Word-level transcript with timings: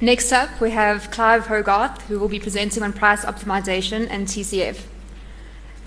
Next 0.00 0.30
up, 0.30 0.60
we 0.60 0.72
have 0.72 1.10
Clive 1.10 1.46
Hogarth, 1.46 2.02
who 2.02 2.18
will 2.18 2.28
be 2.28 2.38
presenting 2.38 2.82
on 2.82 2.92
price 2.92 3.24
optimization 3.24 4.06
and 4.10 4.26
TCF. 4.26 4.82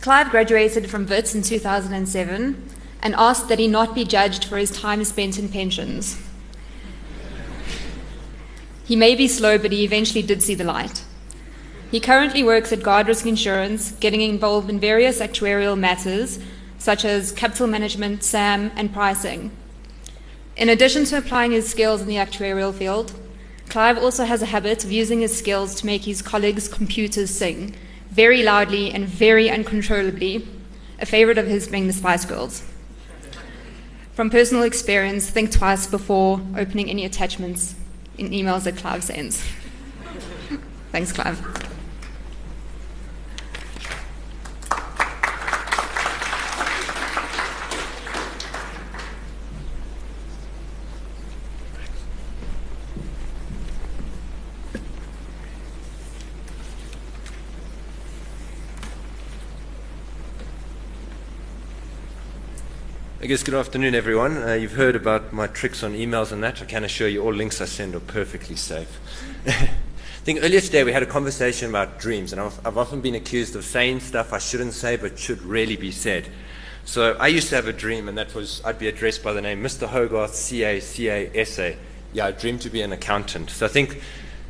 Clive 0.01 0.31
graduated 0.31 0.89
from 0.89 1.05
WITS 1.05 1.35
in 1.35 1.43
2007 1.43 2.69
and 3.03 3.15
asked 3.15 3.49
that 3.49 3.59
he 3.59 3.67
not 3.67 3.93
be 3.93 4.03
judged 4.03 4.45
for 4.45 4.57
his 4.57 4.71
time 4.71 5.03
spent 5.03 5.37
in 5.37 5.47
pensions. 5.47 6.19
He 8.83 8.95
may 8.95 9.13
be 9.13 9.27
slow, 9.27 9.59
but 9.59 9.71
he 9.71 9.83
eventually 9.83 10.23
did 10.23 10.41
see 10.41 10.55
the 10.55 10.63
light. 10.63 11.03
He 11.91 11.99
currently 11.99 12.41
works 12.41 12.71
at 12.71 12.79
Guardrisk 12.79 13.27
Insurance, 13.27 13.91
getting 13.91 14.21
involved 14.21 14.71
in 14.71 14.79
various 14.79 15.19
actuarial 15.19 15.77
matters 15.77 16.39
such 16.79 17.05
as 17.05 17.31
capital 17.31 17.67
management, 17.67 18.23
SAM, 18.23 18.71
and 18.75 18.91
pricing. 18.91 19.51
In 20.57 20.67
addition 20.67 21.05
to 21.05 21.17
applying 21.19 21.51
his 21.51 21.69
skills 21.69 22.01
in 22.01 22.07
the 22.07 22.15
actuarial 22.15 22.73
field, 22.73 23.13
Clive 23.69 23.99
also 23.99 24.25
has 24.25 24.41
a 24.41 24.47
habit 24.47 24.83
of 24.83 24.91
using 24.91 25.21
his 25.21 25.37
skills 25.37 25.75
to 25.75 25.85
make 25.85 26.03
his 26.03 26.23
colleagues' 26.23 26.67
computers 26.67 27.29
sing 27.29 27.75
very 28.09 28.41
loudly 28.41 28.91
and 28.91 29.05
very 29.05 29.49
uncontrollably, 29.49 30.47
a 30.99 31.05
favorite 31.05 31.37
of 31.37 31.45
his 31.45 31.67
being 31.67 31.85
the 31.85 31.93
Spice 31.93 32.25
Girls. 32.25 32.63
From 34.13 34.31
personal 34.31 34.63
experience, 34.63 35.29
think 35.29 35.51
twice 35.51 35.85
before 35.85 36.41
opening 36.57 36.89
any 36.89 37.05
attachments 37.05 37.75
in 38.17 38.31
emails 38.31 38.63
that 38.63 38.75
Clive 38.75 39.03
sends. 39.03 39.41
Thanks, 40.91 41.11
Clive. 41.11 41.68
I 63.21 63.25
guess 63.25 63.43
good 63.43 63.53
afternoon, 63.53 63.95
everyone. 63.95 64.37
Uh, 64.37 64.53
you've 64.53 64.71
heard 64.71 64.95
about 64.95 65.33
my 65.33 65.47
tricks 65.47 65.83
on 65.83 65.91
emails 65.91 66.31
and 66.31 66.41
that. 66.41 66.61
I 66.61 66.65
can 66.65 66.85
assure 66.85 67.09
you 67.09 67.21
all 67.21 67.33
links 67.33 67.59
I 67.59 67.65
send 67.65 67.93
are 67.93 67.99
perfectly 67.99 68.55
safe. 68.55 68.97
I 69.45 69.51
think 70.23 70.39
earlier 70.41 70.61
today 70.61 70.85
we 70.85 70.93
had 70.93 71.03
a 71.03 71.05
conversation 71.05 71.69
about 71.69 71.99
dreams, 71.99 72.31
and 72.31 72.41
I've, 72.41 72.65
I've, 72.65 72.77
often 72.77 73.01
been 73.01 73.15
accused 73.15 73.57
of 73.57 73.65
saying 73.65 73.99
stuff 73.99 74.31
I 74.31 74.37
shouldn't 74.37 74.71
say 74.71 74.95
but 74.95 75.19
should 75.19 75.41
really 75.41 75.75
be 75.75 75.91
said. 75.91 76.29
So 76.85 77.17
I 77.19 77.27
used 77.27 77.49
to 77.49 77.55
have 77.55 77.67
a 77.67 77.73
dream, 77.73 78.07
and 78.07 78.17
that 78.17 78.33
was 78.33 78.61
I'd 78.63 78.79
be 78.79 78.87
addressed 78.87 79.21
by 79.21 79.33
the 79.33 79.41
name 79.41 79.61
Mr. 79.61 79.85
Hogarth, 79.85 80.33
CA, 80.33 80.79
CA, 80.79 81.43
SA. 81.43 81.71
Yeah, 82.13 82.27
I 82.27 82.31
dreamed 82.31 82.61
to 82.61 82.69
be 82.69 82.81
an 82.81 82.93
accountant. 82.93 83.49
So 83.49 83.65
I 83.65 83.69
think 83.69 84.01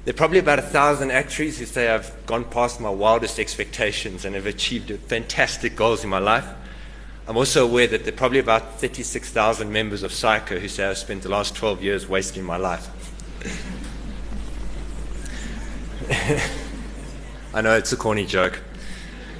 there 0.06 0.14
are 0.14 0.18
probably 0.18 0.38
about 0.38 0.60
a 0.60 0.62
thousand 0.62 1.10
actuaries 1.10 1.58
who 1.58 1.66
say 1.66 1.90
I've 1.90 2.24
gone 2.28 2.46
past 2.46 2.80
my 2.80 2.92
wildest 2.92 3.40
expectations 3.40 4.26
and 4.26 4.36
have 4.36 4.46
achieved 4.46 4.92
fantastic 5.08 5.76
goals 5.76 6.04
in 6.04 6.12
my 6.12 6.20
life. 6.20 6.46
I'm 7.30 7.38
also 7.38 7.64
aware 7.64 7.86
that 7.86 8.06
there 8.06 8.14
are 8.14 8.18
probably 8.18 8.40
about 8.40 8.80
36,000 8.80 9.72
members 9.72 10.02
of 10.02 10.10
SAICA 10.10 10.60
who 10.60 10.68
say 10.68 10.88
I've 10.88 10.98
spent 10.98 11.22
the 11.22 11.30
last 11.30 11.56
12 11.56 11.84
years 11.84 12.10
wasting 12.10 12.44
my 12.44 12.58
life. 12.58 12.90
I 17.54 17.62
know 17.62 17.78
it's 17.78 17.94
a 17.94 17.98
corny 17.98 18.26
joke. 18.26 18.60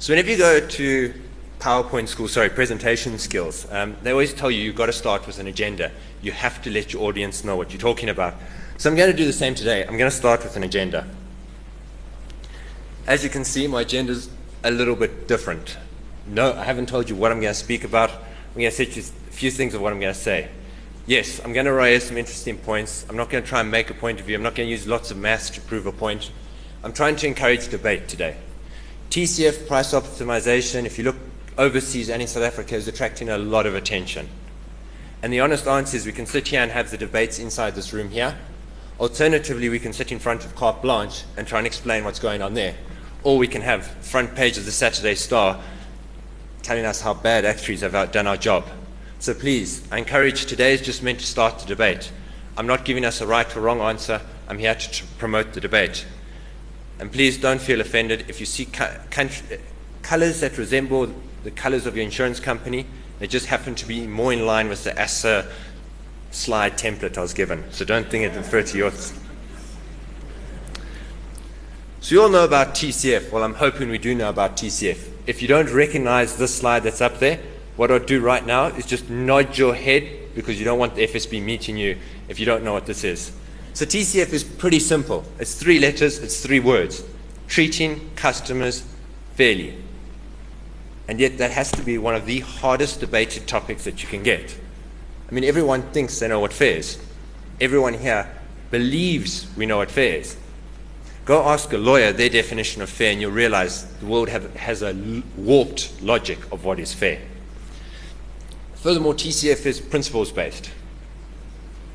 so, 0.00 0.12
whenever 0.12 0.28
you 0.28 0.36
go 0.36 0.58
to 0.66 1.14
PowerPoint 1.60 2.08
school, 2.08 2.26
sorry, 2.26 2.50
presentation 2.50 3.20
skills, 3.20 3.64
um, 3.70 3.96
they 4.02 4.10
always 4.10 4.34
tell 4.34 4.50
you 4.50 4.60
you've 4.60 4.74
got 4.74 4.86
to 4.86 4.92
start 4.92 5.28
with 5.28 5.38
an 5.38 5.46
agenda. 5.46 5.92
You 6.22 6.32
have 6.32 6.60
to 6.62 6.70
let 6.72 6.92
your 6.92 7.04
audience 7.04 7.44
know 7.44 7.54
what 7.54 7.70
you're 7.70 7.80
talking 7.80 8.08
about. 8.08 8.34
So, 8.78 8.90
I'm 8.90 8.96
going 8.96 9.12
to 9.12 9.16
do 9.16 9.26
the 9.26 9.32
same 9.32 9.54
today. 9.54 9.82
I'm 9.82 9.96
going 9.96 10.10
to 10.10 10.16
start 10.16 10.42
with 10.42 10.56
an 10.56 10.64
agenda. 10.64 11.06
As 13.06 13.22
you 13.22 13.30
can 13.30 13.44
see, 13.44 13.68
my 13.68 13.82
agenda 13.82 14.10
is 14.10 14.28
a 14.64 14.72
little 14.72 14.96
bit 14.96 15.28
different 15.28 15.76
no, 16.28 16.52
I 16.54 16.64
haven't 16.64 16.88
told 16.88 17.08
you 17.08 17.16
what 17.16 17.30
I'm 17.30 17.40
going 17.40 17.52
to 17.52 17.58
speak 17.58 17.84
about. 17.84 18.10
I'm 18.10 18.54
going 18.54 18.70
to 18.70 18.76
say 18.76 18.86
just 18.86 19.12
a 19.28 19.32
few 19.32 19.50
things 19.50 19.74
of 19.74 19.80
what 19.80 19.92
I'm 19.92 20.00
going 20.00 20.12
to 20.12 20.18
say. 20.18 20.48
Yes, 21.06 21.40
I'm 21.44 21.52
going 21.52 21.66
to 21.66 21.72
raise 21.72 22.04
some 22.04 22.16
interesting 22.16 22.58
points. 22.58 23.06
I'm 23.08 23.16
not 23.16 23.30
going 23.30 23.44
to 23.44 23.48
try 23.48 23.60
and 23.60 23.70
make 23.70 23.90
a 23.90 23.94
point 23.94 24.18
of 24.18 24.26
view. 24.26 24.34
I'm 24.34 24.42
not 24.42 24.56
going 24.56 24.66
to 24.66 24.70
use 24.70 24.88
lots 24.88 25.12
of 25.12 25.16
maths 25.16 25.50
to 25.50 25.60
prove 25.60 25.86
a 25.86 25.92
point. 25.92 26.32
I'm 26.82 26.92
trying 26.92 27.14
to 27.16 27.26
encourage 27.28 27.68
debate 27.68 28.08
today. 28.08 28.36
TCF 29.10 29.68
price 29.68 29.92
optimization, 29.92 30.84
if 30.84 30.98
you 30.98 31.04
look 31.04 31.16
overseas 31.58 32.10
and 32.10 32.20
in 32.20 32.26
South 32.26 32.42
Africa, 32.42 32.74
is 32.74 32.88
attracting 32.88 33.28
a 33.28 33.38
lot 33.38 33.66
of 33.66 33.76
attention. 33.76 34.28
And 35.22 35.32
the 35.32 35.40
honest 35.40 35.66
answer 35.66 35.96
is 35.96 36.06
we 36.06 36.12
can 36.12 36.26
sit 36.26 36.48
here 36.48 36.60
and 36.60 36.72
have 36.72 36.90
the 36.90 36.98
debates 36.98 37.38
inside 37.38 37.74
this 37.74 37.92
room 37.92 38.10
here. 38.10 38.36
Alternatively, 38.98 39.68
we 39.68 39.78
can 39.78 39.92
sit 39.92 40.10
in 40.10 40.18
front 40.18 40.44
of 40.44 40.56
carte 40.56 40.82
blanche 40.82 41.24
and 41.36 41.46
try 41.46 41.58
and 41.58 41.66
explain 41.66 42.04
what's 42.04 42.18
going 42.18 42.42
on 42.42 42.54
there. 42.54 42.74
Or 43.22 43.38
we 43.38 43.46
can 43.46 43.62
have 43.62 43.86
front 43.86 44.34
page 44.34 44.58
of 44.58 44.64
the 44.64 44.72
Saturday 44.72 45.14
Star 45.14 45.60
telling 46.66 46.84
us 46.84 47.00
how 47.00 47.14
bad 47.14 47.44
actuaries 47.44 47.82
have 47.82 48.10
done 48.10 48.26
our 48.26 48.36
job. 48.36 48.64
So 49.20 49.32
please, 49.32 49.86
I 49.92 49.98
encourage 49.98 50.46
today 50.46 50.74
is 50.74 50.82
just 50.82 51.00
meant 51.00 51.20
to 51.20 51.26
start 51.26 51.60
the 51.60 51.66
debate. 51.66 52.10
I'm 52.56 52.66
not 52.66 52.84
giving 52.84 53.04
us 53.04 53.20
a 53.20 53.26
right 53.26 53.56
or 53.56 53.60
wrong 53.60 53.80
answer. 53.80 54.20
I'm 54.48 54.58
here 54.58 54.74
to 54.74 55.04
promote 55.16 55.52
the 55.52 55.60
debate. 55.60 56.04
And 56.98 57.12
please 57.12 57.38
don't 57.38 57.60
feel 57.60 57.80
offended 57.80 58.24
if 58.26 58.40
you 58.40 58.46
see 58.46 58.66
colors 58.66 60.40
that 60.40 60.58
resemble 60.58 61.08
the 61.44 61.52
colors 61.52 61.86
of 61.86 61.94
your 61.94 62.04
insurance 62.04 62.40
company. 62.40 62.84
They 63.20 63.28
just 63.28 63.46
happen 63.46 63.76
to 63.76 63.86
be 63.86 64.04
more 64.04 64.32
in 64.32 64.44
line 64.44 64.68
with 64.68 64.82
the 64.82 64.98
ASSA 64.98 65.48
slide 66.32 66.76
template 66.76 67.16
I 67.16 67.20
was 67.20 67.32
given. 67.32 67.62
So 67.70 67.84
don't 67.84 68.08
think 68.08 68.24
it 68.24 68.36
refer 68.36 68.64
to 68.64 68.76
yours. 68.76 69.12
So 72.06 72.14
you 72.14 72.22
all 72.22 72.28
know 72.28 72.44
about 72.44 72.76
TCF. 72.76 73.32
Well, 73.32 73.42
I'm 73.42 73.54
hoping 73.54 73.90
we 73.90 73.98
do 73.98 74.14
know 74.14 74.28
about 74.28 74.56
TCF 74.56 75.10
if 75.26 75.42
you 75.42 75.48
don't 75.48 75.68
recognize 75.72 76.36
this 76.36 76.54
slide 76.54 76.84
that's 76.84 77.00
up 77.00 77.18
there, 77.18 77.40
what 77.74 77.90
I'll 77.90 77.98
do 77.98 78.20
right 78.20 78.46
now 78.46 78.66
is 78.66 78.86
just 78.86 79.10
nod 79.10 79.58
your 79.58 79.74
head 79.74 80.08
because 80.36 80.56
you 80.56 80.64
don't 80.64 80.78
want 80.78 80.94
the 80.94 81.04
FSB 81.04 81.42
meeting 81.42 81.76
you 81.76 81.98
if 82.28 82.38
you 82.38 82.46
don't 82.46 82.62
know 82.62 82.72
what 82.72 82.86
this 82.86 83.02
is. 83.02 83.32
So 83.74 83.84
TCF 83.84 84.32
is 84.32 84.44
pretty 84.44 84.78
simple. 84.78 85.24
It's 85.40 85.56
three 85.56 85.80
letters, 85.80 86.20
it's 86.20 86.40
three 86.40 86.60
words. 86.60 87.02
Treating 87.48 88.08
customers 88.14 88.86
fairly. 89.34 89.76
And 91.08 91.18
yet 91.18 91.38
that 91.38 91.50
has 91.50 91.72
to 91.72 91.82
be 91.82 91.98
one 91.98 92.14
of 92.14 92.24
the 92.24 92.38
hardest 92.38 93.00
debated 93.00 93.48
topics 93.48 93.82
that 93.82 94.00
you 94.04 94.08
can 94.08 94.22
get. 94.22 94.56
I 95.28 95.34
mean, 95.34 95.42
everyone 95.42 95.82
thinks 95.90 96.20
they 96.20 96.28
know 96.28 96.38
what 96.38 96.52
fair 96.52 96.76
is. 96.76 97.04
Everyone 97.60 97.94
here 97.94 98.32
believes 98.70 99.48
we 99.56 99.66
know 99.66 99.78
what 99.78 99.90
fair 99.90 100.20
is. 100.20 100.36
Go 101.26 101.42
ask 101.42 101.72
a 101.72 101.76
lawyer 101.76 102.12
their 102.12 102.28
definition 102.28 102.82
of 102.82 102.88
fair, 102.88 103.10
and 103.10 103.20
you'll 103.20 103.32
realize 103.32 103.84
the 103.96 104.06
world 104.06 104.28
have, 104.28 104.54
has 104.54 104.82
a 104.82 104.94
warped 105.36 106.00
logic 106.00 106.38
of 106.52 106.64
what 106.64 106.78
is 106.78 106.94
fair. 106.94 107.20
Furthermore, 108.76 109.12
TCF 109.12 109.66
is 109.66 109.80
principles 109.80 110.30
based. 110.30 110.70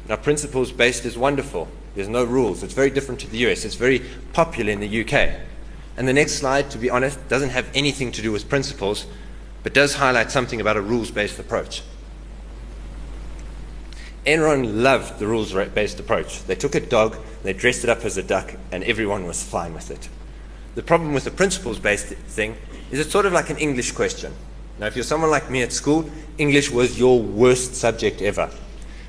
Now, 0.09 0.17
principles 0.17 0.73
based 0.73 1.05
is 1.05 1.17
wonderful. 1.17 1.69
There's 1.95 2.09
no 2.09 2.25
rules. 2.25 2.61
It's 2.61 2.73
very 2.73 2.89
different 2.89 3.21
to 3.21 3.27
the 3.27 3.37
US. 3.49 3.63
It's 3.63 3.75
very 3.75 4.01
popular 4.33 4.69
in 4.69 4.81
the 4.81 5.01
UK. 5.01 5.39
And 5.95 6.05
the 6.05 6.13
next 6.13 6.33
slide, 6.33 6.69
to 6.71 6.77
be 6.77 6.89
honest, 6.89 7.25
doesn't 7.29 7.51
have 7.51 7.69
anything 7.73 8.11
to 8.11 8.21
do 8.21 8.33
with 8.33 8.49
principles, 8.49 9.05
but 9.63 9.73
does 9.73 9.95
highlight 9.95 10.29
something 10.29 10.59
about 10.59 10.75
a 10.75 10.81
rules 10.81 11.09
based 11.09 11.39
approach. 11.39 11.83
Enron 14.25 14.83
loved 14.83 15.17
the 15.17 15.25
rules 15.25 15.53
based 15.53 15.99
approach. 15.99 16.43
They 16.43 16.55
took 16.55 16.75
a 16.75 16.79
dog, 16.79 17.17
they 17.43 17.53
dressed 17.53 17.83
it 17.83 17.89
up 17.89 18.05
as 18.05 18.17
a 18.17 18.23
duck, 18.23 18.53
and 18.71 18.83
everyone 18.83 19.25
was 19.25 19.43
fine 19.43 19.73
with 19.73 19.89
it. 19.89 20.09
The 20.75 20.83
problem 20.83 21.13
with 21.13 21.23
the 21.23 21.31
principles 21.31 21.79
based 21.79 22.07
thing 22.07 22.55
is 22.91 22.99
it's 22.99 23.11
sort 23.11 23.25
of 23.25 23.33
like 23.33 23.49
an 23.49 23.57
English 23.57 23.93
question. 23.93 24.33
Now, 24.79 24.87
if 24.87 24.95
you're 24.95 25.03
someone 25.03 25.31
like 25.31 25.49
me 25.49 25.63
at 25.63 25.73
school, 25.73 26.09
English 26.37 26.71
was 26.71 26.99
your 26.99 27.21
worst 27.21 27.75
subject 27.75 28.21
ever. 28.21 28.49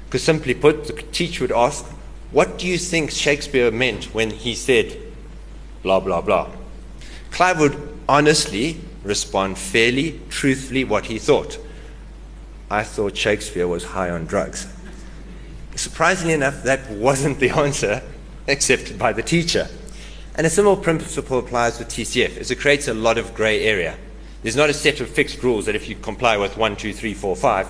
Because 0.06 0.22
simply 0.22 0.54
put, 0.54 0.86
the 0.86 0.92
teacher 0.92 1.44
would 1.44 1.52
ask, 1.52 1.84
What 2.30 2.58
do 2.58 2.66
you 2.66 2.78
think 2.78 3.10
Shakespeare 3.10 3.70
meant 3.70 4.14
when 4.14 4.30
he 4.30 4.54
said 4.54 4.96
blah, 5.82 6.00
blah, 6.00 6.20
blah? 6.20 6.50
Clive 7.30 7.60
would 7.60 7.98
honestly 8.08 8.80
respond 9.04 9.58
fairly, 9.58 10.20
truthfully, 10.28 10.84
what 10.84 11.06
he 11.06 11.18
thought. 11.18 11.58
I 12.70 12.84
thought 12.84 13.16
Shakespeare 13.16 13.68
was 13.68 13.84
high 13.84 14.10
on 14.10 14.26
drugs. 14.26 14.66
Surprisingly 15.74 16.34
enough, 16.34 16.62
that 16.62 16.90
wasn't 16.90 17.38
the 17.40 17.50
answer 17.50 18.02
accepted 18.48 18.98
by 18.98 19.12
the 19.12 19.22
teacher. 19.22 19.68
And 20.34 20.46
a 20.46 20.50
similar 20.50 20.76
principle 20.76 21.38
applies 21.38 21.78
with 21.78 21.88
TCF, 21.88 22.50
it 22.50 22.60
creates 22.60 22.88
a 22.88 22.94
lot 22.94 23.18
of 23.18 23.34
grey 23.34 23.64
area. 23.64 23.96
There's 24.42 24.56
not 24.56 24.70
a 24.70 24.74
set 24.74 25.00
of 25.00 25.08
fixed 25.08 25.42
rules 25.42 25.66
that 25.66 25.76
if 25.76 25.88
you 25.88 25.94
comply 25.94 26.36
with 26.36 26.56
1, 26.56 26.76
2, 26.76 26.92
3, 26.92 27.14
4, 27.14 27.36
5, 27.36 27.68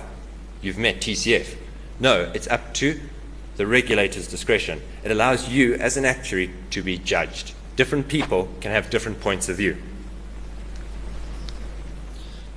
you've 0.61 0.77
met 0.77 1.01
TCF. 1.01 1.55
No, 1.99 2.31
it's 2.33 2.47
up 2.47 2.73
to 2.75 2.99
the 3.57 3.67
regulator's 3.67 4.27
discretion. 4.27 4.81
It 5.03 5.11
allows 5.11 5.49
you, 5.49 5.75
as 5.75 5.97
an 5.97 6.05
actuary, 6.05 6.51
to 6.71 6.81
be 6.81 6.97
judged. 6.97 7.53
Different 7.75 8.07
people 8.07 8.49
can 8.61 8.71
have 8.71 8.89
different 8.89 9.19
points 9.19 9.49
of 9.49 9.57
view. 9.57 9.77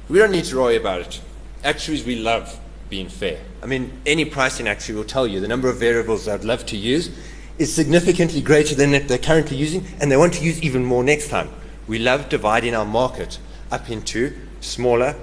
We 0.08 0.18
don't 0.18 0.30
need 0.30 0.44
to 0.46 0.56
worry 0.56 0.76
about 0.76 1.00
it. 1.02 1.20
Actuaries 1.64 2.04
we 2.04 2.16
love 2.16 2.58
being 2.88 3.08
fair. 3.08 3.40
I 3.62 3.66
mean, 3.66 4.00
any 4.06 4.24
pricing 4.24 4.68
actually 4.68 4.96
will 4.96 5.04
tell 5.04 5.26
you 5.26 5.40
the 5.40 5.48
number 5.48 5.68
of 5.68 5.78
variables 5.78 6.28
I'd 6.28 6.44
love 6.44 6.66
to 6.66 6.76
use 6.76 7.10
is 7.58 7.74
significantly 7.74 8.40
greater 8.40 8.74
than 8.74 9.06
they're 9.06 9.18
currently 9.18 9.56
using, 9.56 9.86
and 10.00 10.10
they 10.10 10.16
want 10.16 10.34
to 10.34 10.44
use 10.44 10.62
even 10.62 10.84
more 10.84 11.02
next 11.02 11.28
time. 11.28 11.48
We 11.86 11.98
love 11.98 12.28
dividing 12.28 12.74
our 12.74 12.84
market 12.84 13.38
up 13.70 13.90
into 13.90 14.36
smaller 14.60 15.16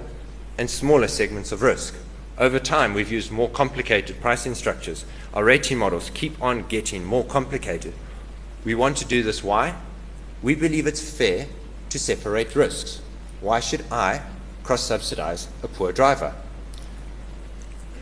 and 0.58 0.68
smaller 0.68 1.08
segments 1.08 1.52
of 1.52 1.62
risk. 1.62 1.94
Over 2.36 2.58
time, 2.58 2.94
we've 2.94 3.12
used 3.12 3.30
more 3.30 3.48
complicated 3.48 4.20
pricing 4.20 4.54
structures. 4.54 5.04
Our 5.32 5.44
rating 5.44 5.78
models 5.78 6.10
keep 6.14 6.40
on 6.42 6.66
getting 6.66 7.04
more 7.04 7.24
complicated. 7.24 7.94
We 8.64 8.74
want 8.74 8.96
to 8.98 9.04
do 9.04 9.22
this. 9.22 9.44
Why? 9.44 9.76
We 10.42 10.54
believe 10.54 10.86
it's 10.86 11.16
fair 11.16 11.46
to 11.90 11.98
separate 11.98 12.56
risks. 12.56 13.00
Why 13.40 13.60
should 13.60 13.84
I 13.90 14.22
cross 14.64 14.82
subsidize 14.82 15.48
a 15.62 15.68
poor 15.68 15.92
driver? 15.92 16.34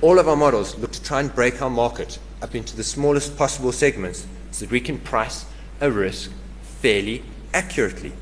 All 0.03 0.19
of 0.19 0.29
our 0.29 0.35
models 0.35 0.77
look 0.79 0.91
to 0.91 1.03
try 1.03 1.21
and 1.21 1.33
break 1.33 1.63
our 1.63 1.71
market 1.71 2.19
up 2.43 2.57
into 2.57 2.75
the 2.75 2.83
smallest 2.83 3.37
possible 3.37 3.71
segments 3.71 4.27
so 4.51 4.65
that 4.65 4.73
we 4.73 4.81
can 4.81 4.99
price 4.99 5.45
a 5.81 5.89
risk 5.93 6.33
fairly 6.81 7.23
accurately. 7.55 8.13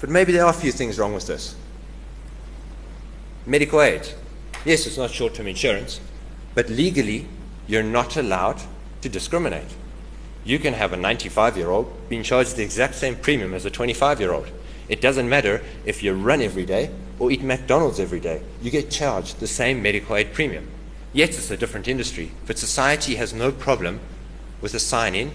But 0.00 0.08
maybe 0.08 0.32
there 0.32 0.46
are 0.46 0.50
a 0.50 0.54
few 0.54 0.72
things 0.72 0.98
wrong 0.98 1.12
with 1.12 1.26
this. 1.26 1.54
Medical 3.44 3.82
aid. 3.82 4.08
Yes, 4.64 4.86
it's 4.86 4.96
not 4.96 5.10
short 5.10 5.34
term 5.34 5.48
insurance, 5.48 6.00
but 6.54 6.70
legally, 6.70 7.28
you're 7.66 7.82
not 7.82 8.16
allowed 8.16 8.62
to 9.02 9.10
discriminate. 9.10 9.76
You 10.44 10.58
can 10.58 10.72
have 10.72 10.94
a 10.94 10.96
95 10.96 11.58
year 11.58 11.68
old 11.68 12.08
being 12.08 12.22
charged 12.22 12.56
the 12.56 12.62
exact 12.62 12.94
same 12.94 13.16
premium 13.16 13.52
as 13.52 13.66
a 13.66 13.70
25 13.70 14.18
year 14.18 14.32
old. 14.32 14.48
It 14.88 15.02
doesn't 15.02 15.28
matter 15.28 15.62
if 15.84 16.02
you 16.02 16.14
run 16.14 16.40
every 16.40 16.64
day 16.64 16.90
or 17.20 17.30
eat 17.30 17.42
McDonald's 17.42 18.00
every 18.00 18.18
day, 18.18 18.42
you 18.62 18.70
get 18.70 18.90
charged 18.90 19.38
the 19.38 19.46
same 19.46 19.80
medical 19.80 20.16
aid 20.16 20.32
premium. 20.32 20.66
Yes, 21.12 21.38
it's 21.38 21.50
a 21.50 21.56
different 21.56 21.86
industry, 21.86 22.32
but 22.46 22.58
society 22.58 23.16
has 23.16 23.34
no 23.34 23.52
problem 23.52 24.00
with 24.60 24.74
assigning 24.74 25.32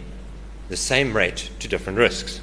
the 0.67 0.75
same 0.75 1.15
rate 1.15 1.51
to 1.59 1.67
different 1.67 1.99
risks. 1.99 2.41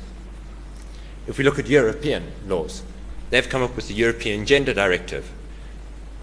If 1.26 1.38
we 1.38 1.44
look 1.44 1.58
at 1.58 1.66
European 1.66 2.32
laws, 2.46 2.82
they've 3.30 3.48
come 3.48 3.62
up 3.62 3.74
with 3.74 3.88
the 3.88 3.94
European 3.94 4.46
Gender 4.46 4.72
Directive, 4.72 5.30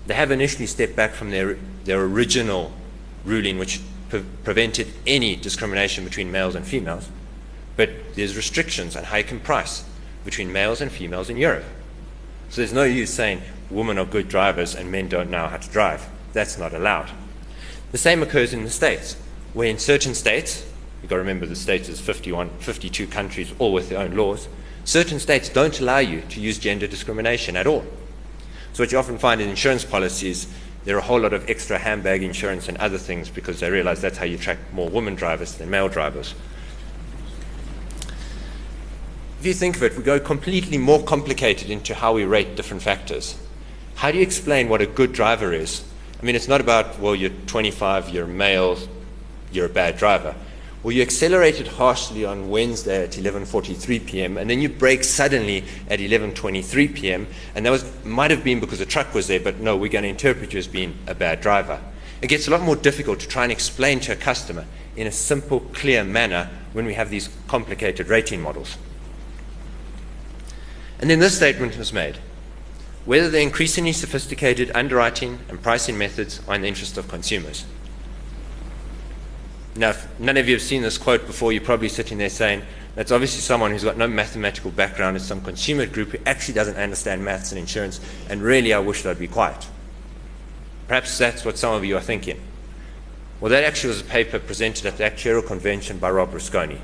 they 0.08 0.14
have 0.14 0.32
initially 0.32 0.66
stepped 0.66 0.96
back 0.96 1.12
from 1.12 1.30
their, 1.30 1.58
their 1.84 2.02
original 2.02 2.72
ruling, 3.26 3.60
which 3.60 3.82
pre- 4.10 4.24
prevented 4.44 4.88
any 5.06 5.36
discrimination 5.36 6.06
between 6.06 6.32
males 6.32 6.56
and 6.56 6.66
females. 6.66 7.10
But 7.76 8.16
there's 8.16 8.36
restrictions 8.36 8.96
on 8.96 9.04
how 9.04 9.18
you 9.18 9.24
can 9.24 9.40
price 9.40 9.84
between 10.24 10.52
males 10.52 10.82
and 10.82 10.92
females 10.92 11.30
in 11.30 11.38
Europe. 11.38 11.66
So 12.50 12.62
there's 12.62 12.74
no 12.74 12.84
use 12.84 13.14
saying 13.14 13.42
women 13.70 13.98
are 14.00 14.06
good 14.06 14.28
drivers 14.28 14.76
and 14.76 14.92
men 14.92 15.08
don't 15.08 15.30
know 15.30 15.48
how 15.48 15.58
to 15.58 15.70
drive. 15.70 16.10
That's 16.34 16.58
not 16.58 16.74
allowed. 16.74 17.10
The 17.92 17.98
same 17.98 18.24
occurs 18.24 18.54
in 18.54 18.64
the 18.64 18.70
States, 18.70 19.16
where 19.54 19.68
in 19.68 19.80
certain 19.80 20.14
states, 20.14 20.66
you've 21.02 21.10
got 21.10 21.16
to 21.16 21.22
remember 21.22 21.46
the 21.46 21.56
states 21.56 21.90
is 21.90 22.00
51, 22.00 22.50
52 22.60 23.08
countries, 23.08 23.54
all 23.60 23.74
with 23.74 23.90
their 23.90 24.00
own 24.00 24.16
laws, 24.16 24.48
certain 24.84 25.20
states 25.20 25.50
don't 25.50 25.80
allow 25.80 26.00
you 26.00 26.22
to 26.30 26.40
use 26.40 26.58
gender 26.58 26.88
discrimination 26.88 27.56
at 27.56 27.68
all. 27.68 27.84
So 28.74 28.84
what 28.84 28.92
you 28.92 28.98
often 28.98 29.18
find 29.18 29.42
in 29.42 29.50
insurance 29.50 29.84
policies, 29.84 30.48
there 30.86 30.96
are 30.96 31.00
a 31.00 31.04
whole 31.04 31.20
lot 31.20 31.34
of 31.34 31.50
extra 31.50 31.78
handbag 31.78 32.24
insurance 32.24 32.68
and 32.68 32.78
other 32.78 32.98
things 32.98 33.30
because 33.30 33.60
they 33.60 33.70
realize 33.70 34.02
that's 34.02 34.18
how 34.18 34.26
you 34.26 34.36
attract 34.36 34.74
more 34.74 34.90
women 34.90 35.16
drivers 35.16 35.56
than 35.56 35.70
male 35.70 35.90
drivers. 35.90 36.34
If 39.40 39.46
you 39.46 39.54
think 39.54 39.78
of 39.78 39.84
it, 39.84 39.96
we 39.96 40.04
go 40.04 40.20
completely 40.20 40.78
more 40.78 41.02
complicated 41.02 41.70
into 41.70 41.96
how 41.96 42.12
we 42.12 42.26
rate 42.26 42.58
different 42.58 42.84
factors. 42.84 43.38
How 43.96 44.12
do 44.12 44.18
you 44.18 44.24
explain 44.24 44.68
what 44.68 44.82
a 44.82 44.86
good 44.86 45.14
driver 45.14 45.54
is? 45.54 45.82
I 46.22 46.26
mean, 46.26 46.36
it's 46.36 46.50
not 46.50 46.60
about, 46.60 47.00
well, 47.00 47.16
you're 47.16 47.32
25, 47.48 48.10
you're 48.10 48.28
male, 48.28 48.78
you're 49.50 49.68
a 49.68 49.70
bad 49.70 49.96
driver. 49.96 50.36
Well, 50.84 50.92
you 50.92 51.02
accelerated 51.02 51.68
harshly 51.68 52.26
on 52.26 52.50
Wednesday 52.50 53.06
at 53.06 53.12
11:43 53.12 54.06
p.m. 54.06 54.38
and 54.38 54.50
then 54.50 54.60
you 54.60 54.68
brake 54.68 55.06
suddenly 55.06 55.64
at 55.90 56.00
11:23 56.00 56.94
p.m. 56.94 57.26
and 57.56 57.66
that 57.66 57.70
was 57.70 57.86
might 58.04 58.32
have 58.32 58.44
been 58.44 58.60
because 58.60 58.82
a 58.82 58.86
truck 58.86 59.14
was 59.14 59.28
there, 59.28 59.40
but 59.40 59.62
no, 59.62 59.78
we're 59.78 59.90
going 59.90 60.04
to 60.04 60.10
interpret 60.10 60.52
you 60.52 60.60
as 60.60 60.68
being 60.68 60.98
a 61.08 61.16
bad 61.16 61.40
driver. 61.40 61.80
It 62.22 62.28
gets 62.28 62.50
a 62.50 62.52
lot 62.52 62.62
more 62.62 62.76
difficult 62.76 63.22
to 63.22 63.28
try 63.30 63.44
and 63.44 63.54
explain 63.54 64.02
to 64.02 64.12
a 64.12 64.18
customer 64.18 64.66
in 64.98 65.08
a 65.08 65.14
simple, 65.14 65.62
clear 65.62 66.04
manner 66.04 66.50
when 66.74 66.86
we 66.86 66.96
have 66.96 67.10
these 67.10 67.30
complicated 67.48 68.10
rating 68.10 68.42
models. 68.42 68.78
And 71.00 71.10
then 71.10 71.20
this 71.20 71.36
statement 71.36 71.78
was 71.78 71.94
made. 71.94 72.18
Whether 73.06 73.30
the 73.30 73.42
increasingly 73.42 73.94
sophisticated 73.94 74.72
underwriting 74.76 75.40
and 75.48 75.62
pricing 75.62 75.98
methods 75.98 76.42
are 76.48 76.56
in 76.56 76.62
the 76.62 76.68
interest 76.68 76.98
of 76.98 77.08
consumers. 77.08 77.66
Now, 79.76 79.92
if 79.92 80.20
none 80.20 80.36
of 80.38 80.48
you 80.48 80.56
have 80.56 80.62
seen 80.62 80.82
this 80.82 80.98
quote 80.98 81.26
before, 81.26 81.54
you're 81.54 81.62
probably 81.62 81.90
sitting 81.90 82.18
there 82.18 82.30
saying, 82.30 82.64
that's 82.96 83.12
obviously 83.12 83.40
someone 83.40 83.72
who's 83.72 83.84
got 83.84 83.98
no 83.98 84.08
mathematical 84.08 84.72
background, 84.72 85.16
it's 85.16 85.26
some 85.26 85.42
consumer 85.42 85.86
group 85.86 86.10
who 86.10 86.18
actually 86.26 86.56
doesn't 86.56 86.76
understand 86.76 87.24
maths 87.24 87.52
and 87.52 87.60
insurance, 87.60 88.02
and 88.30 88.42
really 88.42 88.74
I 88.74 88.80
wish 88.80 89.04
they'd 89.04 89.18
be 89.18 89.28
quiet. 89.28 89.68
Perhaps 90.88 91.18
that's 91.18 91.46
what 91.46 91.58
some 91.58 91.76
of 91.76 91.86
you 91.86 91.96
are 91.96 92.02
thinking. 92.02 92.42
Well, 93.40 93.52
that 93.52 93.64
actually 93.64 93.90
was 93.90 94.02
a 94.02 94.06
paper 94.06 94.38
presented 94.38 94.86
at 94.86 94.98
the 94.98 95.06
Actuarial 95.06 95.46
Convention 95.48 95.98
by 95.98 96.12
Rob 96.12 96.32
Rusconi. 96.32 96.82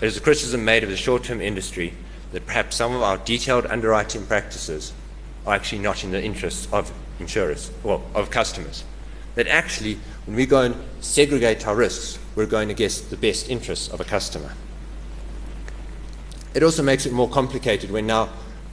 It 0.00 0.06
is 0.06 0.16
a 0.16 0.20
criticism 0.20 0.64
made 0.64 0.82
of 0.82 0.88
the 0.88 0.96
short 0.96 1.24
term 1.24 1.42
industry 1.42 1.92
that 2.32 2.46
perhaps 2.46 2.76
some 2.76 2.94
of 2.94 3.02
our 3.02 3.18
detailed 3.18 3.66
underwriting 3.66 4.26
practices 4.26 4.92
are 5.46 5.54
actually 5.54 5.80
not 5.80 6.02
in 6.02 6.10
the 6.10 6.22
interests 6.22 6.66
of 6.72 6.92
insurers, 7.20 7.70
well, 7.82 8.02
of 8.14 8.30
customers. 8.30 8.84
That 9.34 9.46
actually 9.46 9.98
when 10.26 10.36
we 10.36 10.46
go 10.46 10.62
and 10.62 10.76
segregate 11.00 11.66
our 11.66 11.74
risks, 11.74 12.18
we're 12.34 12.46
going 12.46 12.70
against 12.70 13.10
the 13.10 13.16
best 13.16 13.48
interests 13.48 13.88
of 13.88 14.00
a 14.00 14.04
customer. 14.04 14.54
It 16.54 16.62
also 16.62 16.82
makes 16.82 17.06
it 17.06 17.12
more 17.12 17.28
complicated 17.28 17.90
when 17.90 18.06
now 18.06 18.28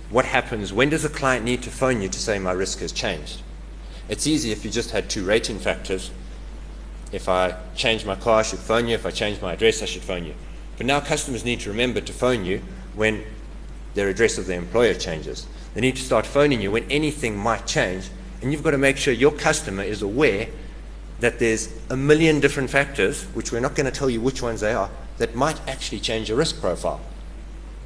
what 0.09 0.25
happens 0.25 0.73
when 0.73 0.89
does 0.89 1.05
a 1.05 1.09
client 1.09 1.45
need 1.45 1.61
to 1.63 1.69
phone 1.69 2.01
you 2.01 2.09
to 2.09 2.19
say 2.19 2.39
my 2.39 2.51
risk 2.51 2.79
has 2.79 2.91
changed? 2.91 3.41
It's 4.09 4.25
easy 4.25 4.51
if 4.51 4.65
you 4.65 4.71
just 4.71 4.91
had 4.91 5.09
two 5.09 5.23
rating 5.23 5.59
factors. 5.59 6.11
If 7.11 7.29
I 7.29 7.55
change 7.75 8.05
my 8.05 8.15
car, 8.15 8.39
I 8.39 8.41
should 8.43 8.59
phone 8.59 8.87
you. 8.87 8.95
If 8.95 9.05
I 9.05 9.11
change 9.11 9.41
my 9.41 9.53
address, 9.53 9.81
I 9.81 9.85
should 9.85 10.01
phone 10.01 10.25
you. 10.25 10.33
But 10.77 10.87
now 10.87 10.99
customers 10.99 11.45
need 11.45 11.59
to 11.61 11.69
remember 11.69 12.01
to 12.01 12.13
phone 12.13 12.45
you 12.45 12.61
when 12.95 13.23
their 13.93 14.09
address 14.09 14.37
of 14.37 14.47
their 14.47 14.59
employer 14.59 14.93
changes. 14.93 15.47
They 15.73 15.81
need 15.81 15.95
to 15.95 16.01
start 16.01 16.25
phoning 16.25 16.61
you 16.61 16.71
when 16.71 16.89
anything 16.91 17.37
might 17.37 17.67
change, 17.67 18.09
and 18.41 18.51
you've 18.51 18.63
got 18.63 18.71
to 18.71 18.77
make 18.77 18.97
sure 18.97 19.13
your 19.13 19.31
customer 19.31 19.83
is 19.83 20.01
aware 20.01 20.47
that 21.19 21.39
there's 21.39 21.73
a 21.89 21.97
million 21.97 22.39
different 22.39 22.69
factors, 22.69 23.23
which 23.33 23.51
we're 23.51 23.59
not 23.59 23.75
going 23.75 23.85
to 23.85 23.91
tell 23.91 24.09
you 24.09 24.21
which 24.21 24.41
ones 24.41 24.61
they 24.61 24.73
are, 24.73 24.89
that 25.17 25.35
might 25.35 25.59
actually 25.67 25.99
change 25.99 26.29
your 26.29 26.37
risk 26.37 26.61
profile. 26.61 27.01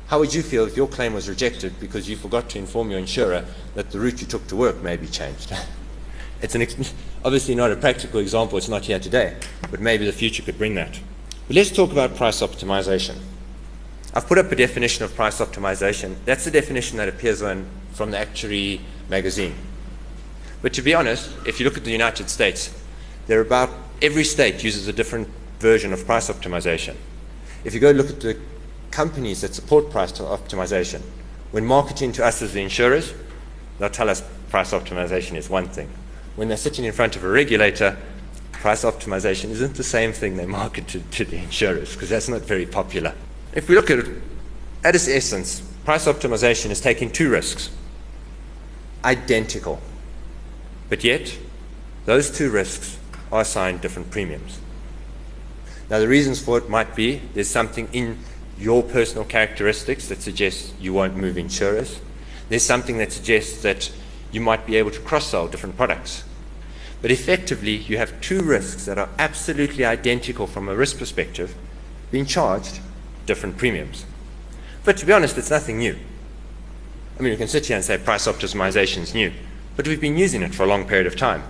How 0.08 0.20
would 0.20 0.34
you 0.34 0.44
feel 0.44 0.66
if 0.66 0.78
your 0.78 0.88
claim 0.88 1.14
was 1.14 1.28
rejected 1.28 1.80
because 1.80 2.08
you 2.08 2.16
forgot 2.16 2.50
to 2.50 2.60
inform 2.60 2.92
your 2.92 3.00
insurer 3.00 3.46
that 3.74 3.90
the 3.90 4.00
route 4.00 4.22
you 4.22 4.28
took 4.28 4.46
to 4.48 4.56
work 4.56 4.82
may 4.84 4.96
be 4.96 5.08
changed? 5.08 5.52
it's 6.42 6.56
ex- 6.56 6.94
obviously 7.26 7.56
not 7.56 7.72
a 7.72 7.76
practical 7.76 8.20
example, 8.20 8.58
it's 8.58 8.70
not 8.70 8.86
here 8.86 9.00
today, 9.00 9.36
but 9.72 9.80
maybe 9.80 10.06
the 10.06 10.12
future 10.12 10.44
could 10.44 10.58
bring 10.58 10.76
that. 10.76 11.00
But 11.48 11.56
let's 11.56 11.72
talk 11.72 11.92
about 11.92 12.16
price 12.16 12.42
optimization. 12.42 13.18
I've 14.16 14.28
put 14.28 14.38
up 14.38 14.52
a 14.52 14.56
definition 14.56 15.04
of 15.04 15.16
price 15.16 15.40
optimization. 15.40 16.16
That's 16.26 16.46
the 16.46 16.52
definition 16.52 16.98
that 16.98 17.10
appears 17.10 17.42
on, 17.42 17.66
from 17.94 18.12
the 18.12 18.20
Actuary 18.20 18.80
magazine. 19.10 19.56
But 20.62 20.74
to 20.74 20.84
be 20.84 20.94
honest, 20.94 21.32
if 21.48 21.60
you 21.60 21.66
look 21.66 21.78
at 21.78 21.84
the 21.84 21.92
United 21.92 22.30
States, 22.30 22.74
there 23.26 23.40
are 23.40 23.42
about 23.42 23.72
every 24.02 24.24
state 24.24 24.64
uses 24.64 24.88
a 24.88 24.94
different 24.94 25.28
version 25.60 25.94
of 25.94 26.06
price 26.06 26.30
optimization. 26.30 26.96
If 27.64 27.74
you 27.74 27.80
go 27.80 27.92
look 27.92 28.10
at 28.10 28.20
the 28.20 28.38
companies 28.92 29.42
that 29.42 29.56
support 29.56 29.90
price 29.90 30.12
optimization, 30.14 31.02
when 31.52 31.66
marketing 31.66 32.12
to 32.14 32.26
us 32.26 32.42
as 32.42 32.54
the 32.54 32.62
insurers, 32.62 33.14
they'll 33.80 33.90
tell 33.90 34.10
us 34.10 34.24
price 34.50 34.74
optimization 34.74 35.36
is 35.38 35.50
one 35.50 35.68
thing. 35.68 35.90
When 36.36 36.50
they're 36.50 36.58
sitting 36.58 36.86
in 36.86 36.92
front 36.92 37.16
of 37.16 37.24
a 37.24 37.30
regulator, 37.30 37.98
price 38.52 38.84
optimization 38.84 39.50
isn't 39.50 39.76
the 39.76 39.84
same 39.84 40.14
thing 40.14 40.38
they 40.38 40.46
market 40.46 40.88
to, 40.90 41.00
to 41.00 41.26
the 41.26 41.38
insurers 41.38 41.94
because 41.94 42.10
that's 42.10 42.30
not 42.30 42.42
very 42.42 42.66
popular. 42.66 43.14
If 43.56 43.70
we 43.70 43.76
look 43.76 43.92
at 43.92 44.00
it 44.00 44.08
at 44.84 44.96
its 44.96 45.08
essence, 45.08 45.62
price 45.86 46.06
optimization 46.06 46.72
is 46.72 46.82
taking 46.82 47.12
two 47.12 47.30
risks, 47.30 47.70
identical, 49.04 49.80
but 50.90 51.04
yet 51.04 51.38
those 52.06 52.36
two 52.36 52.50
risks 52.50 52.98
are 53.32 53.42
assigned 53.42 53.82
different 53.82 54.10
premiums. 54.10 54.60
Now, 55.90 56.00
the 56.00 56.08
reasons 56.08 56.42
for 56.42 56.58
it 56.58 56.70
might 56.70 56.96
be 56.96 57.22
there's 57.34 57.50
something 57.50 57.88
in 57.94 58.18
your 58.58 58.82
personal 58.82 59.24
characteristics 59.24 60.08
that 60.08 60.22
suggests 60.22 60.74
you 60.80 60.94
won't 60.94 61.16
move 61.16 61.38
insurers. 61.38 62.02
There's 62.50 62.64
something 62.64 62.98
that 62.98 63.12
suggests 63.12 63.62
that 63.62 63.92
you 64.32 64.42
might 64.42 64.66
be 64.66 64.78
able 64.78 64.92
to 64.92 65.00
cross 65.00 65.28
sell 65.28 65.48
different 65.48 65.78
products. 65.78 66.24
But 67.02 67.12
effectively, 67.12 67.76
you 67.76 67.98
have 67.98 68.20
two 68.22 68.42
risks 68.42 68.86
that 68.86 68.98
are 68.98 69.10
absolutely 69.20 69.86
identical 69.86 70.48
from 70.48 70.70
a 70.70 70.76
risk 70.76 70.98
perspective 70.98 71.54
being 72.12 72.26
charged 72.26 72.80
different 73.26 73.58
premiums. 73.58 74.06
But 74.84 74.98
to 74.98 75.06
be 75.06 75.14
honest, 75.14 75.38
it's 75.38 75.50
nothing 75.50 75.78
new. 75.78 75.98
I 77.18 77.22
mean, 77.22 77.32
we 77.32 77.38
can 77.38 77.48
sit 77.48 77.68
here 77.68 77.76
and 77.76 77.86
say 77.86 77.98
price 77.98 78.28
optimization 78.28 79.00
is 79.00 79.14
new, 79.14 79.32
but 79.76 79.88
we've 79.88 80.02
been 80.02 80.18
using 80.18 80.42
it 80.42 80.54
for 80.54 80.64
a 80.64 80.68
long 80.68 80.86
period 80.86 81.08
of 81.08 81.16
time. 81.16 81.44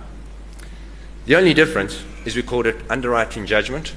The 1.26 1.36
only 1.36 1.54
difference 1.54 2.04
is 2.24 2.36
we 2.36 2.42
called 2.42 2.66
it 2.66 2.76
underwriting 2.90 3.46
judgment 3.46 3.94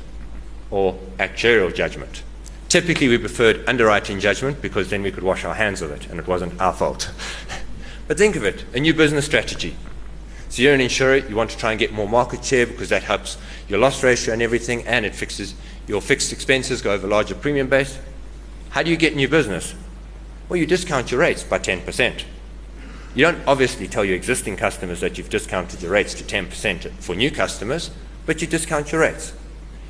or 0.71 0.97
actuarial 1.17 1.73
judgment. 1.73 2.23
Typically, 2.69 3.07
we 3.07 3.17
preferred 3.17 3.63
underwriting 3.67 4.19
judgment 4.19 4.61
because 4.61 4.89
then 4.89 5.01
we 5.01 5.11
could 5.11 5.23
wash 5.23 5.45
our 5.45 5.55
hands 5.55 5.81
of 5.81 5.91
it 5.91 6.07
and 6.09 6.19
it 6.19 6.27
wasn't 6.27 6.59
our 6.59 6.73
fault. 6.73 7.11
but 8.07 8.17
think 8.17 8.35
of 8.35 8.43
it 8.43 8.65
a 8.73 8.79
new 8.79 8.93
business 8.93 9.25
strategy. 9.25 9.75
So, 10.49 10.61
you're 10.61 10.73
an 10.73 10.81
insurer, 10.81 11.17
you 11.17 11.35
want 11.35 11.51
to 11.51 11.57
try 11.57 11.71
and 11.71 11.79
get 11.79 11.91
more 11.91 12.07
market 12.07 12.43
share 12.43 12.65
because 12.65 12.89
that 12.89 13.03
helps 13.03 13.37
your 13.67 13.79
loss 13.79 14.01
ratio 14.03 14.33
and 14.33 14.41
everything, 14.41 14.85
and 14.87 15.05
it 15.05 15.13
fixes 15.13 15.53
your 15.87 16.01
fixed 16.01 16.33
expenses, 16.33 16.81
go 16.81 16.91
over 16.91 17.07
a 17.07 17.09
larger 17.09 17.33
premium 17.33 17.67
base. 17.67 17.97
How 18.69 18.83
do 18.83 18.91
you 18.91 18.97
get 18.97 19.15
new 19.15 19.27
business? 19.27 19.73
Well, 20.49 20.57
you 20.57 20.65
discount 20.65 21.11
your 21.11 21.21
rates 21.21 21.43
by 21.43 21.59
10%. 21.59 22.23
You 23.15 23.23
don't 23.23 23.41
obviously 23.47 23.87
tell 23.87 24.05
your 24.05 24.15
existing 24.15 24.57
customers 24.57 24.99
that 24.99 25.17
you've 25.17 25.29
discounted 25.29 25.81
your 25.81 25.91
rates 25.91 26.13
to 26.15 26.23
10% 26.23 26.91
for 26.99 27.15
new 27.15 27.31
customers, 27.31 27.89
but 28.25 28.41
you 28.41 28.47
discount 28.47 28.91
your 28.91 29.01
rates. 29.01 29.33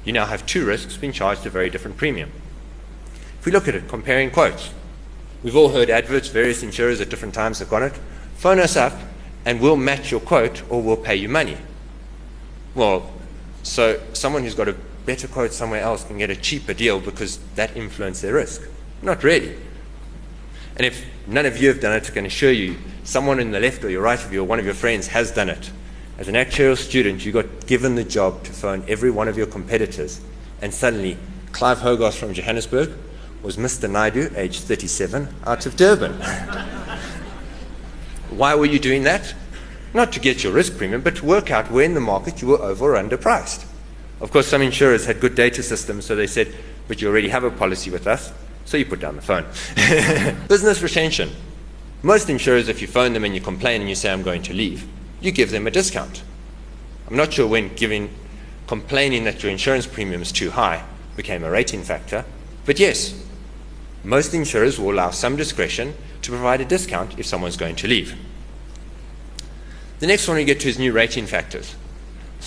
You 0.05 0.13
now 0.13 0.25
have 0.25 0.45
two 0.45 0.65
risks 0.65 0.95
being 0.95 1.11
charged 1.11 1.45
a 1.45 1.49
very 1.49 1.69
different 1.69 1.97
premium. 1.97 2.31
If 3.39 3.45
we 3.45 3.51
look 3.51 3.67
at 3.67 3.75
it, 3.75 3.89
comparing 3.89 4.31
quotes, 4.31 4.71
we've 5.43 5.55
all 5.55 5.69
heard 5.69 5.89
adverts, 5.89 6.29
various 6.29 6.63
insurers 6.63 7.01
at 7.01 7.09
different 7.09 7.33
times 7.33 7.59
have 7.59 7.69
got 7.69 7.81
it. 7.81 7.99
Phone 8.37 8.59
us 8.59 8.77
up 8.77 8.93
and 9.45 9.59
we'll 9.59 9.75
match 9.75 10.11
your 10.11 10.21
quote 10.21 10.63
or 10.69 10.81
we'll 10.81 10.95
pay 10.95 11.15
you 11.15 11.27
money. 11.27 11.57
Well, 12.75 13.11
so 13.63 13.99
someone 14.13 14.43
who's 14.43 14.55
got 14.55 14.69
a 14.69 14.75
better 15.07 15.27
quote 15.27 15.53
somewhere 15.53 15.81
else 15.81 16.03
can 16.03 16.17
get 16.17 16.29
a 16.29 16.35
cheaper 16.35 16.73
deal 16.73 16.99
because 16.99 17.39
that 17.55 17.75
influences 17.77 18.21
their 18.21 18.33
risk. 18.33 18.61
Not 19.01 19.23
really. 19.23 19.55
And 20.75 20.85
if 20.85 21.05
none 21.25 21.45
of 21.45 21.59
you 21.59 21.69
have 21.69 21.79
done 21.79 21.93
it, 21.93 22.09
I 22.09 22.13
can 22.13 22.25
assure 22.25 22.51
you, 22.51 22.75
someone 23.05 23.39
in 23.39 23.51
the 23.51 23.59
left 23.59 23.83
or 23.85 23.89
your 23.89 24.01
right 24.01 24.21
of 24.23 24.33
you 24.33 24.41
or 24.41 24.43
one 24.43 24.59
of 24.59 24.65
your 24.65 24.73
friends 24.73 25.07
has 25.07 25.31
done 25.31 25.49
it. 25.49 25.71
As 26.17 26.27
an 26.27 26.35
actuarial 26.35 26.77
student, 26.77 27.25
you 27.25 27.31
got 27.31 27.65
given 27.67 27.95
the 27.95 28.03
job 28.03 28.43
to 28.43 28.51
phone 28.51 28.83
every 28.87 29.09
one 29.09 29.29
of 29.29 29.37
your 29.37 29.47
competitors, 29.47 30.19
and 30.61 30.73
suddenly 30.73 31.17
Clive 31.53 31.79
Hogarth 31.79 32.15
from 32.15 32.33
Johannesburg 32.33 32.91
was 33.41 33.55
Mr. 33.55 33.89
Naidu, 33.89 34.31
aged 34.35 34.63
37, 34.63 35.29
out 35.45 35.65
of 35.65 35.77
Durban. 35.77 36.13
Why 38.29 38.55
were 38.55 38.65
you 38.65 38.79
doing 38.79 39.03
that? 39.03 39.33
Not 39.93 40.11
to 40.13 40.19
get 40.19 40.43
your 40.43 40.51
risk 40.51 40.75
premium, 40.77 41.01
but 41.01 41.15
to 41.17 41.25
work 41.25 41.49
out 41.49 41.71
where 41.71 41.85
in 41.85 41.93
the 41.93 42.01
market 42.01 42.41
you 42.41 42.49
were 42.49 42.61
over 42.61 42.95
or 42.95 43.01
underpriced. 43.01 43.65
Of 44.19 44.31
course, 44.31 44.47
some 44.47 44.61
insurers 44.61 45.05
had 45.05 45.19
good 45.19 45.35
data 45.35 45.61
systems, 45.61 46.05
so 46.05 46.15
they 46.15 46.27
said, 46.27 46.53
but 46.87 47.01
you 47.01 47.09
already 47.09 47.29
have 47.29 47.43
a 47.43 47.51
policy 47.51 47.89
with 47.89 48.07
us. 48.07 48.31
So 48.65 48.77
you 48.77 48.85
put 48.85 48.99
down 48.99 49.15
the 49.15 49.21
phone. 49.21 49.45
Business 50.47 50.81
retention. 50.81 51.29
Most 52.03 52.29
insurers, 52.29 52.67
if 52.67 52.81
you 52.81 52.87
phone 52.87 53.13
them 53.13 53.23
and 53.23 53.33
you 53.33 53.41
complain 53.41 53.81
and 53.81 53.89
you 53.89 53.95
say, 53.95 54.11
I'm 54.11 54.23
going 54.23 54.43
to 54.43 54.53
leave, 54.53 54.87
you 55.21 55.31
give 55.31 55.51
them 55.51 55.67
a 55.67 55.71
discount. 55.71 56.23
I'm 57.09 57.15
not 57.15 57.33
sure 57.33 57.47
when 57.47 57.73
giving, 57.75 58.09
complaining 58.67 59.23
that 59.23 59.41
your 59.41 59.51
insurance 59.51 59.87
premium 59.87 60.21
is 60.21 60.31
too 60.31 60.51
high 60.51 60.83
became 61.15 61.43
a 61.43 61.49
rating 61.49 61.81
factor, 61.81 62.25
but 62.65 62.79
yes, 62.79 63.23
most 64.03 64.33
insurers 64.33 64.79
will 64.79 64.91
allow 64.91 65.09
some 65.09 65.35
discretion 65.35 65.95
to 66.21 66.31
provide 66.31 66.61
a 66.61 66.65
discount 66.65 67.17
if 67.17 67.25
someone's 67.25 67.57
going 67.57 67.75
to 67.77 67.87
leave. 67.87 68.15
The 69.99 70.07
next 70.07 70.27
one 70.27 70.37
we 70.37 70.45
get 70.45 70.59
to 70.59 70.69
is 70.69 70.77
new 70.77 70.93
rating 70.93 71.25
factors. 71.25 71.75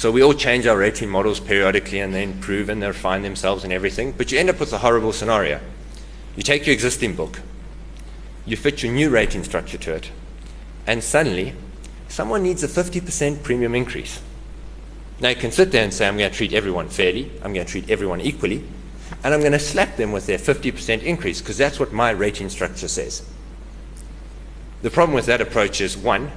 So 0.01 0.11
we 0.11 0.23
all 0.23 0.33
change 0.33 0.67
our 0.67 0.79
rating 0.79 1.11
models 1.11 1.41
periodically 1.41 2.01
and 2.01 2.15
they 2.15 2.23
improve 2.23 2.71
and 2.71 2.83
they 2.83 2.87
refine 2.87 3.21
themselves 3.21 3.65
and 3.65 3.71
everything, 3.71 4.13
but 4.13 4.33
you 4.33 4.39
end 4.39 4.49
up 4.49 4.59
with 4.59 4.73
a 4.73 4.79
horrible 4.79 5.13
scenario. 5.13 5.61
You 6.37 6.43
take 6.43 6.65
your 6.65 6.73
existing 6.73 7.17
book, 7.17 7.43
you 8.47 8.57
fit 8.57 8.83
your 8.83 8.95
new 8.95 9.11
rating 9.11 9.45
structure 9.45 9.77
to 9.77 9.95
it, 9.97 10.11
and 10.87 11.05
suddenly 11.05 11.53
someone 12.09 12.43
needs 12.43 12.63
a 12.63 12.67
50% 12.67 13.43
premium 13.43 13.75
increase. 13.75 14.23
Now 15.21 15.29
you 15.29 15.37
can 15.37 15.53
sit 15.53 15.71
there 15.71 15.85
and 15.85 15.93
say, 15.93 16.09
I'm 16.09 16.17
going 16.17 16.31
to 16.31 16.35
treat 16.35 16.55
everyone 16.55 16.89
fairly, 16.89 17.31
I'm 17.45 17.53
going 17.53 17.67
to 17.67 17.71
treat 17.71 17.91
everyone 17.91 18.23
equally, 18.23 18.65
and 19.23 19.35
I'm 19.35 19.41
going 19.41 19.53
to 19.53 19.59
slap 19.59 19.99
them 19.99 20.13
with 20.13 20.25
their 20.25 20.39
50% 20.39 21.03
increase 21.03 21.43
because 21.43 21.59
that's 21.59 21.79
what 21.79 21.93
my 21.93 22.09
rating 22.09 22.49
structure 22.49 22.89
says. 22.89 23.23
The 24.81 24.89
problem 24.89 25.15
with 25.15 25.27
that 25.27 25.43
approach 25.43 25.83
is 25.83 25.95
one, 25.95 26.31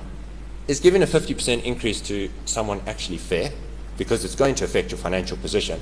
is 0.67 0.79
giving 0.79 1.03
a 1.03 1.05
50% 1.05 1.63
increase 1.63 2.01
to 2.01 2.29
someone 2.45 2.81
actually 2.87 3.17
fair 3.17 3.51
because 3.97 4.25
it's 4.25 4.35
going 4.35 4.55
to 4.55 4.65
affect 4.65 4.91
your 4.91 4.97
financial 4.97 5.37
position. 5.37 5.79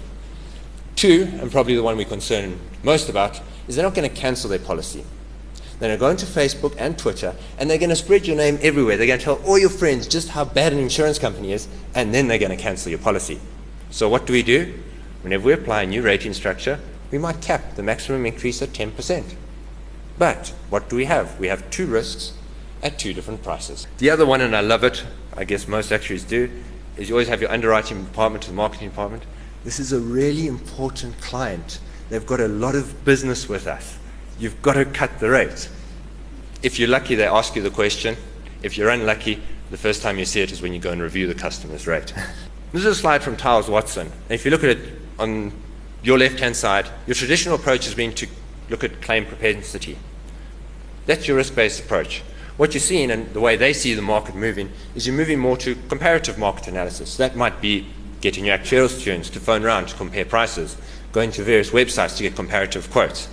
Two, 0.96 1.30
and 1.40 1.52
probably 1.52 1.76
the 1.76 1.84
one 1.84 1.98
we're 1.98 2.06
concerned 2.06 2.60
most 2.84 3.10
about, 3.10 3.40
is 3.68 3.76
they're 3.76 3.86
not 3.86 3.94
going 3.94 4.10
to 4.10 4.16
cancel 4.16 4.50
their 4.50 4.60
policy. 4.60 5.06
They're 5.80 5.98
going 5.98 6.16
to 6.16 6.26
go 6.26 6.32
Facebook 6.32 6.76
and 6.78 6.96
Twitter 6.96 7.36
and 7.58 7.68
they're 7.68 7.80
going 7.80 7.90
to 7.90 7.96
spread 7.96 8.28
your 8.28 8.38
name 8.38 8.60
everywhere. 8.62 8.98
They're 8.98 9.08
going 9.08 9.18
to 9.18 9.26
tell 9.26 9.42
all 9.44 9.58
your 9.58 9.70
friends 9.70 10.08
just 10.08 10.30
how 10.30 10.46
bad 10.46 10.74
an 10.74 10.80
insurance 10.80 11.18
company 11.18 11.54
is, 11.54 11.68
and 11.96 12.14
then 12.14 12.28
they're 12.28 12.38
going 12.38 12.56
to 12.56 12.64
cancel 12.64 12.92
your 12.92 13.00
policy. 13.00 13.40
So, 13.90 14.08
what 14.08 14.28
do 14.28 14.34
we 14.34 14.44
do? 14.44 14.78
Whenever 15.24 15.46
we 15.46 15.54
apply 15.54 15.84
a 15.84 15.88
new 15.88 16.04
rating 16.04 16.34
structure, 16.34 16.80
we 17.10 17.18
might 17.18 17.42
cap 17.42 17.76
the 17.76 17.84
maximum 17.84 18.26
increase 18.26 18.62
at 18.62 18.70
10%. 18.70 19.36
But 20.20 20.54
what 20.70 20.88
do 20.88 20.96
we 20.96 21.06
have? 21.06 21.40
We 21.40 21.48
have 21.48 21.68
two 21.72 21.88
risks 21.88 22.34
at 22.82 23.00
two 23.00 23.14
different 23.14 23.44
prices. 23.44 23.88
The 23.98 24.10
other 24.10 24.26
one, 24.26 24.42
and 24.42 24.56
I 24.56 24.62
love 24.62 24.84
it, 24.84 25.04
I 25.36 25.44
guess 25.44 25.68
most 25.68 25.92
actuaries 25.92 26.24
do, 26.24 26.50
is 26.98 27.10
you 27.10 27.16
always 27.16 27.28
have 27.28 27.42
your 27.42 27.52
underwriting 27.52 28.04
department 28.04 28.44
to 28.44 28.50
the 28.50 28.56
marketing 28.56 28.90
department. 28.90 29.24
This 29.64 29.80
is 29.80 29.94
a 29.94 30.00
really 30.00 30.48
important 30.48 31.20
client 31.22 31.80
They've 32.12 32.26
got 32.26 32.42
a 32.42 32.48
lot 32.50 32.76
of 32.76 33.06
business 33.06 33.48
with 33.48 33.68
us. 33.68 33.98
You've 34.38 34.62
got 34.62 34.74
to 34.74 34.84
cut 34.84 35.20
the 35.20 35.30
rate. 35.30 35.70
If 36.62 36.78
you're 36.78 36.90
lucky, 36.90 37.16
they 37.16 37.26
ask 37.26 37.56
you 37.56 37.62
the 37.62 37.70
question. 37.70 38.18
If 38.62 38.78
you're 38.78 38.90
unlucky, 38.90 39.42
the 39.70 39.78
first 39.78 40.02
time 40.02 40.20
you 40.20 40.26
see 40.26 40.42
it 40.42 40.52
is 40.52 40.62
when 40.62 40.74
you 40.74 40.80
go 40.82 40.92
and 40.92 41.02
review 41.02 41.26
the 41.26 41.34
customer's 41.34 41.88
rate. 41.88 42.14
this 42.74 42.82
is 42.82 42.86
a 42.86 42.94
slide 42.94 43.24
from 43.24 43.38
Towers 43.38 43.70
Watson. 43.70 44.08
And 44.08 44.32
if 44.32 44.44
you 44.44 44.52
look 44.52 44.66
at 44.66 44.72
it 44.72 45.00
on 45.20 45.54
your 46.04 46.18
left 46.18 46.38
hand 46.42 46.54
side, 46.54 46.90
your 47.08 47.16
traditional 47.16 47.56
approach 47.56 47.86
has 47.86 47.96
been 47.96 48.12
to 48.16 48.28
look 48.70 48.84
at 48.84 49.02
claim 49.02 49.26
propensity. 49.26 49.98
That's 51.06 51.30
your 51.30 51.38
risk 51.38 51.56
based 51.56 51.80
approach. 51.80 52.24
What 52.58 52.74
you're 52.74 52.82
seeing 52.82 53.12
and 53.12 53.34
the 53.34 53.40
way 53.40 53.56
they 53.56 53.74
see 53.74 53.94
the 53.94 54.02
market 54.02 54.36
moving 54.36 54.72
is 54.94 55.08
you're 55.08 55.16
moving 55.16 55.40
more 55.40 55.58
to 55.58 55.76
comparative 55.90 56.38
market 56.38 56.68
analysis. 56.68 57.18
That 57.18 57.36
might 57.36 57.62
be 57.62 57.88
getting 58.20 58.46
your 58.46 58.58
actuarial 58.58 58.90
students 58.90 59.30
to 59.32 59.40
phone 59.40 59.64
around 59.64 59.88
to 59.88 59.96
compare 59.96 60.26
prices 60.26 60.78
going 61.12 61.32
to 61.32 61.44
various 61.44 61.72
websites 61.72 62.18
to 62.18 62.24
get 62.24 62.36
comparative 62.36 62.90
quotes. 62.92 63.28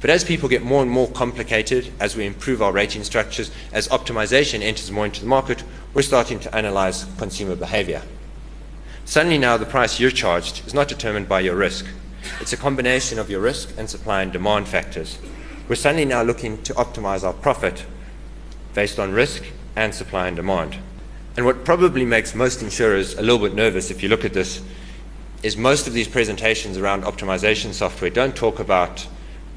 But 0.00 0.10
as 0.10 0.22
people 0.22 0.48
get 0.48 0.62
more 0.62 0.82
and 0.82 0.90
more 0.90 1.08
complicated, 1.08 1.90
as 1.98 2.14
we 2.14 2.26
improve 2.26 2.60
our 2.60 2.72
rating 2.72 3.04
structures, 3.04 3.50
as 3.72 3.88
optimization 3.88 4.60
enters 4.60 4.90
more 4.90 5.06
into 5.06 5.20
the 5.20 5.26
market, 5.26 5.64
we're 5.94 6.02
starting 6.02 6.38
to 6.40 6.54
analyze 6.54 7.06
consumer 7.16 7.56
behavior. 7.56 8.02
Suddenly 9.06 9.38
now 9.38 9.56
the 9.56 9.66
price 9.66 9.98
you're 9.98 10.10
charged 10.10 10.66
is 10.66 10.74
not 10.74 10.88
determined 10.88 11.28
by 11.28 11.40
your 11.40 11.56
risk. 11.56 11.86
It's 12.40 12.52
a 12.52 12.58
combination 12.58 13.18
of 13.18 13.30
your 13.30 13.40
risk 13.40 13.72
and 13.78 13.88
supply 13.88 14.22
and 14.22 14.32
demand 14.32 14.68
factors. 14.68 15.18
We're 15.68 15.76
suddenly 15.76 16.04
now 16.04 16.22
looking 16.22 16.62
to 16.64 16.74
optimize 16.74 17.24
our 17.24 17.32
profit 17.32 17.86
based 18.74 18.98
on 18.98 19.12
risk 19.12 19.44
and 19.76 19.94
supply 19.94 20.26
and 20.26 20.36
demand. 20.36 20.76
And 21.36 21.46
what 21.46 21.64
probably 21.64 22.04
makes 22.04 22.34
most 22.34 22.62
insurers 22.62 23.14
a 23.14 23.22
little 23.22 23.38
bit 23.38 23.54
nervous 23.54 23.90
if 23.90 24.02
you 24.02 24.08
look 24.08 24.24
at 24.24 24.34
this 24.34 24.62
is 25.42 25.56
most 25.56 25.86
of 25.86 25.92
these 25.92 26.08
presentations 26.08 26.76
around 26.76 27.04
optimization 27.04 27.72
software 27.72 28.10
don't 28.10 28.36
talk 28.36 28.58
about 28.58 29.06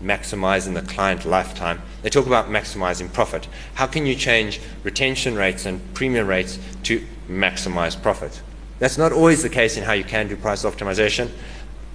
maximizing 0.03 0.73
the 0.73 0.81
client 0.81 1.25
lifetime. 1.25 1.81
They 2.01 2.09
talk 2.09 2.27
about 2.27 2.47
maximizing 2.47 3.11
profit. 3.11 3.47
How 3.75 3.87
can 3.87 4.05
you 4.05 4.15
change 4.15 4.59
retention 4.83 5.35
rates 5.35 5.65
and 5.65 5.81
premium 5.93 6.27
rates 6.27 6.59
to 6.83 7.05
maximize 7.27 7.99
profit? 7.99 8.41
That's 8.79 8.97
not 8.97 9.11
always 9.11 9.41
the 9.41 9.49
case 9.49 9.77
in 9.77 9.83
how 9.83 9.93
you 9.93 10.03
can 10.03 10.27
do 10.27 10.35
price 10.35 10.63
optimization, 10.63 11.29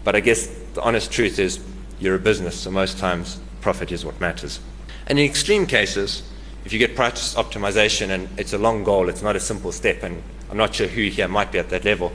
but 0.04 0.16
I 0.16 0.20
guess 0.20 0.48
the 0.74 0.82
honest 0.82 1.12
truth 1.12 1.38
is 1.38 1.60
you're 2.00 2.16
a 2.16 2.18
business, 2.18 2.58
so 2.58 2.70
most 2.70 2.98
times 2.98 3.38
profit 3.60 3.92
is 3.92 4.04
what 4.04 4.20
matters. 4.20 4.58
And 5.06 5.18
in 5.18 5.24
extreme 5.24 5.66
cases, 5.66 6.22
if 6.64 6.72
you 6.72 6.78
get 6.78 6.94
price 6.94 7.34
optimization 7.34 8.10
and 8.10 8.28
it's 8.38 8.52
a 8.52 8.58
long 8.58 8.84
goal, 8.84 9.08
it's 9.08 9.22
not 9.22 9.36
a 9.36 9.40
simple 9.40 9.72
step, 9.72 10.02
and 10.02 10.22
I'm 10.50 10.56
not 10.56 10.74
sure 10.74 10.86
who 10.86 11.02
here 11.08 11.28
might 11.28 11.50
be 11.50 11.58
at 11.58 11.70
that 11.70 11.84
level, 11.84 12.12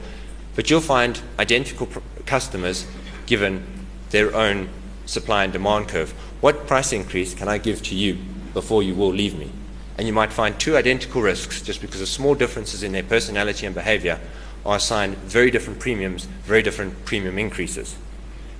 but 0.54 0.70
you'll 0.70 0.80
find 0.80 1.20
identical 1.38 1.88
customers 2.24 2.86
given 3.26 3.66
their 4.10 4.34
own 4.34 4.68
supply 5.06 5.44
and 5.44 5.52
demand 5.52 5.88
curve. 5.88 6.10
What 6.40 6.66
price 6.66 6.92
increase 6.92 7.34
can 7.34 7.48
I 7.48 7.58
give 7.58 7.82
to 7.84 7.94
you 7.94 8.18
before 8.54 8.82
you 8.82 8.94
will 8.94 9.10
leave 9.10 9.38
me? 9.38 9.50
And 9.96 10.06
you 10.06 10.12
might 10.12 10.32
find 10.32 10.58
two 10.58 10.76
identical 10.76 11.20
risks 11.20 11.60
just 11.60 11.80
because 11.80 12.00
of 12.00 12.08
small 12.08 12.34
differences 12.34 12.82
in 12.82 12.92
their 12.92 13.02
personality 13.02 13.66
and 13.66 13.74
behavior 13.74 14.20
are 14.64 14.76
assigned 14.76 15.16
very 15.18 15.50
different 15.50 15.80
premiums, 15.80 16.24
very 16.44 16.62
different 16.62 17.04
premium 17.04 17.38
increases. 17.38 17.96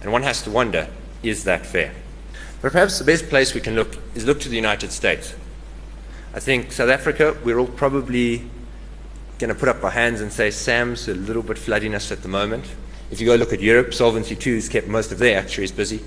And 0.00 0.12
one 0.12 0.22
has 0.22 0.42
to 0.42 0.50
wonder 0.50 0.88
is 1.22 1.44
that 1.44 1.66
fair? 1.66 1.92
But 2.60 2.72
perhaps 2.72 2.98
the 2.98 3.04
best 3.04 3.28
place 3.28 3.54
we 3.54 3.60
can 3.60 3.74
look 3.74 3.96
is 4.14 4.24
look 4.24 4.40
to 4.40 4.48
the 4.48 4.56
United 4.56 4.92
States. 4.92 5.34
I 6.34 6.40
think 6.40 6.72
South 6.72 6.90
Africa, 6.90 7.36
we're 7.44 7.58
all 7.58 7.66
probably 7.66 8.48
going 9.38 9.48
to 9.48 9.54
put 9.54 9.68
up 9.68 9.82
our 9.82 9.90
hands 9.90 10.20
and 10.20 10.32
say 10.32 10.50
SAM's 10.50 11.08
a 11.08 11.14
little 11.14 11.42
bit 11.42 11.56
flooding 11.56 11.94
us 11.94 12.12
at 12.12 12.22
the 12.22 12.28
moment. 12.28 12.66
If 13.10 13.20
you 13.20 13.26
go 13.26 13.34
look 13.34 13.52
at 13.52 13.60
Europe, 13.60 13.94
Solvency 13.94 14.36
II 14.36 14.56
has 14.56 14.68
kept 14.68 14.88
most 14.88 15.12
of 15.12 15.18
their 15.18 15.38
actuaries 15.38 15.72
busy. 15.72 16.00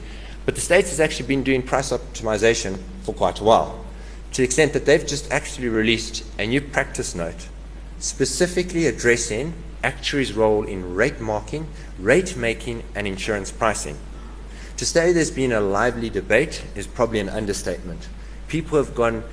But 0.45 0.55
the 0.55 0.61
States 0.61 0.89
has 0.89 0.99
actually 0.99 1.27
been 1.27 1.43
doing 1.43 1.63
price 1.63 1.91
optimization 1.91 2.77
for 3.03 3.13
quite 3.13 3.39
a 3.39 3.43
while, 3.43 3.83
to 4.33 4.37
the 4.37 4.43
extent 4.43 4.73
that 4.73 4.85
they've 4.85 5.05
just 5.05 5.31
actually 5.31 5.69
released 5.69 6.23
a 6.37 6.45
new 6.45 6.61
practice 6.61 7.15
note 7.15 7.47
specifically 8.01 8.87
addressing 8.87 9.53
actuaries' 9.83 10.33
role 10.33 10.63
in 10.63 10.95
rate 10.95 11.21
marking, 11.21 11.67
rate 11.99 12.35
making, 12.35 12.83
and 12.95 13.07
insurance 13.07 13.51
pricing. 13.51 13.97
To 14.77 14.85
say 14.85 15.13
there's 15.13 15.31
been 15.31 15.51
a 15.51 15.61
lively 15.61 16.09
debate 16.09 16.63
is 16.75 16.87
probably 16.87 17.19
an 17.19 17.29
understatement. 17.29 18.09
People 18.47 18.77
have 18.77 18.95
gone 18.95 19.23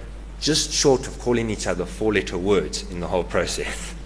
just 0.41 0.73
short 0.73 1.07
of 1.07 1.19
calling 1.19 1.51
each 1.51 1.67
other 1.67 1.85
four 1.85 2.13
letter 2.13 2.39
words 2.39 2.89
in 2.91 3.01
the 3.01 3.07
whole 3.07 3.25
process. 3.25 3.95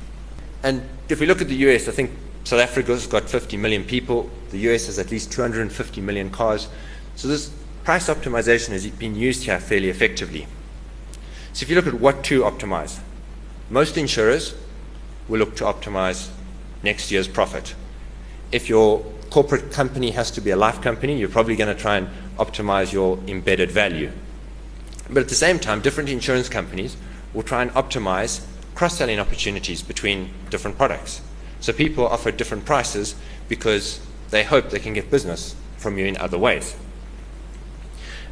And 0.65 0.89
if 1.09 1.19
we 1.19 1.27
look 1.27 1.43
at 1.43 1.49
the 1.49 1.57
US, 1.67 1.89
I 1.89 1.91
think 1.91 2.13
South 2.45 2.61
Africa's 2.61 3.09
got 3.09 3.29
50 3.29 3.57
million 3.57 3.83
people, 3.83 4.31
the 4.51 4.59
US 4.71 4.87
has 4.87 4.99
at 4.99 5.11
least 5.11 5.33
250 5.33 6.01
million 6.01 6.31
cars. 6.31 6.69
So 7.17 7.27
this 7.27 7.51
price 7.83 8.09
optimization 8.09 8.69
has 8.69 8.87
been 8.87 9.17
used 9.17 9.43
here 9.43 9.59
fairly 9.59 9.91
effectively. 9.91 10.47
So 11.53 11.65
if 11.65 11.69
you 11.69 11.75
look 11.75 11.87
at 11.87 11.95
what 11.95 12.23
to 12.25 12.43
optimize, 12.43 13.01
most 13.71 13.97
insurers 13.97 14.55
will 15.29 15.39
look 15.39 15.57
to 15.57 15.65
optimize 15.65 16.31
next 16.83 17.11
year's 17.11 17.29
profit. 17.29 17.75
If 18.53 18.69
your 18.69 19.05
corporate 19.31 19.73
company 19.73 20.11
has 20.11 20.31
to 20.33 20.41
be 20.41 20.51
a 20.51 20.57
life 20.57 20.81
company, 20.81 21.19
you're 21.19 21.29
probably 21.29 21.57
going 21.57 21.75
to 21.75 21.81
try 21.81 21.97
and 21.97 22.09
optimize 22.39 22.93
your 22.93 23.19
embedded 23.27 23.71
value. 23.71 24.13
But 25.09 25.19
at 25.19 25.29
the 25.29 25.35
same 25.35 25.59
time, 25.59 25.81
different 25.81 26.09
insurance 26.09 26.49
companies 26.49 26.97
will 27.35 27.43
try 27.43 27.63
and 27.63 27.71
optimize 27.73 28.45
cross 28.75 28.97
selling 28.97 29.19
opportunities 29.19 29.83
between 29.83 30.31
different 30.51 30.77
products. 30.77 31.21
So 31.61 31.73
people 31.73 32.07
offer 32.07 32.31
different 32.31 32.65
prices 32.65 33.15
because 33.49 34.01
they 34.31 34.45
hope 34.45 34.71
they 34.71 34.79
can 34.79 34.95
get 34.95 35.11
business 35.11 35.55
from 35.77 35.99
you 35.99 36.07
in 36.07 36.17
other 36.17 36.39
ways. 36.39 36.77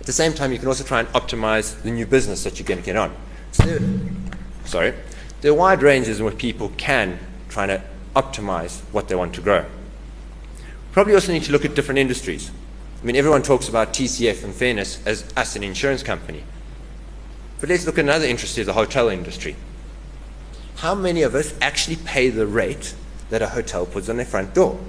At 0.01 0.07
the 0.07 0.13
same 0.13 0.33
time, 0.33 0.53
you 0.53 0.59
can 0.59 0.69
also 0.69 0.85
try 0.85 1.01
and 1.01 1.09
optimize 1.11 1.81
the 1.83 1.91
new 1.91 2.07
business 2.07 2.45
that 2.45 2.59
you're 2.59 2.67
going 2.67 2.81
to 2.81 2.85
get 2.85 2.97
on. 2.97 3.15
So 3.53 3.79
sorry, 4.65 4.95
there 5.43 5.53
are 5.53 5.55
wide 5.55 5.83
ranges 5.83 6.21
in 6.21 6.27
which 6.27 6.39
people 6.39 6.73
can 6.77 7.19
try 7.49 7.67
to 7.67 7.83
optimize 8.17 8.81
what 8.93 9.09
they 9.09 9.15
want 9.15 9.35
to 9.35 9.41
grow. 9.41 9.67
Probably 10.93 11.15
also 11.15 11.33
need 11.33 11.45
to 11.45 11.53
look 11.53 11.65
at 11.65 11.75
different 11.75 11.99
industries. 11.99 12.51
I 13.01 13.07
mean, 13.07 13.17
everyone 13.17 13.43
talks 13.43 13.69
about 13.69 13.93
TCF 13.93 14.43
and 14.43 14.55
fairness 14.55 15.05
as 15.07 15.31
us, 15.37 15.57
an 15.57 15.63
insurance 15.63 16.03
company. 16.03 16.45
But 17.61 17.69
let's 17.69 17.85
look 17.85 17.99
at 17.99 18.05
another 18.05 18.25
industry, 18.25 18.63
the 18.63 18.73
hotel 18.73 19.09
industry. 19.09 19.57
How 20.77 20.95
many 20.95 21.23
of 21.23 21.35
us 21.35 21.55
actually 21.61 21.97
pay 21.97 22.31
the 22.31 22.47
rate 22.47 22.95
that 23.29 23.43
a 23.43 23.49
hotel 23.49 23.85
puts 23.85 24.09
on 24.09 24.17
their 24.17 24.27
front 24.27 24.55
door? 24.55 24.81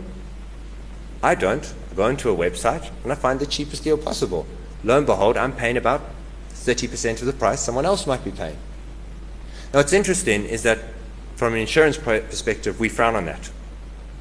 I 1.22 1.36
don't. 1.36 1.74
I 1.92 1.96
go 1.96 2.08
into 2.08 2.30
a 2.30 2.36
website 2.36 2.90
and 3.04 3.12
I 3.12 3.16
find 3.16 3.40
the 3.40 3.46
cheapest 3.46 3.84
deal 3.84 3.98
possible. 3.98 4.46
Lo 4.84 4.98
and 4.98 5.06
behold, 5.06 5.36
I'm 5.36 5.54
paying 5.54 5.76
about 5.76 6.02
30% 6.54 7.20
of 7.20 7.26
the 7.26 7.34
price 7.34 7.60
someone 7.60 7.86
else 7.86 8.08
might 8.08 8.24
be 8.24 8.32
paying. 8.32 8.58
Now, 9.74 9.80
what's 9.80 9.94
interesting 9.94 10.46
is 10.46 10.64
that 10.64 10.80
from 11.36 11.54
an 11.54 11.60
insurance 11.60 11.98
perspective, 11.98 12.80
we 12.80 12.88
frown 12.88 13.16
on 13.16 13.26
that. 13.26 13.50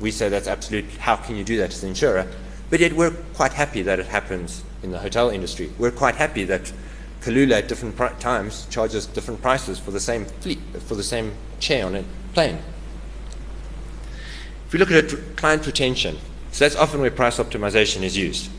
We 0.01 0.11
say 0.11 0.29
that's 0.29 0.49
absolute, 0.49 0.87
how 0.99 1.17
can 1.17 1.37
you 1.37 1.45
do 1.45 1.57
that 1.59 1.71
as 1.71 1.83
an 1.83 1.91
insurer? 1.91 2.27
But 2.69 2.81
yet 2.81 2.95
we're 2.95 3.11
quite 3.35 3.53
happy 3.53 3.83
that 3.83 3.99
it 3.99 4.07
happens 4.07 4.65
in 4.83 4.91
the 4.91 4.99
hotel 4.99 5.31
industry. 5.31 5.71
We're 5.79 5.91
quite 5.91 6.17
happy 6.17 6.45
that 6.45 6.73
Kulula 7.21 7.59
at 7.59 7.69
different 7.69 7.97
times 8.21 8.67
charges 8.71 9.07
different 9.07 9.43
prices 9.43 9.79
for 9.79 9.91
the 9.91 10.01
same 10.01 10.25
fleet, 10.25 10.59
for 10.87 10.95
the 10.95 11.03
same 11.03 11.33
chair 11.59 11.85
on 11.85 11.95
a 11.95 12.05
plane. 12.33 12.59
If 14.67 14.73
we 14.73 14.79
look 14.79 14.91
at 14.91 15.37
client 15.37 15.67
retention, 15.67 16.17
so 16.53 16.65
that's 16.65 16.77
often 16.77 17.01
where 17.01 17.11
price 17.11 17.39
optimization 17.39 18.03
is 18.03 18.17
used. 18.17 18.51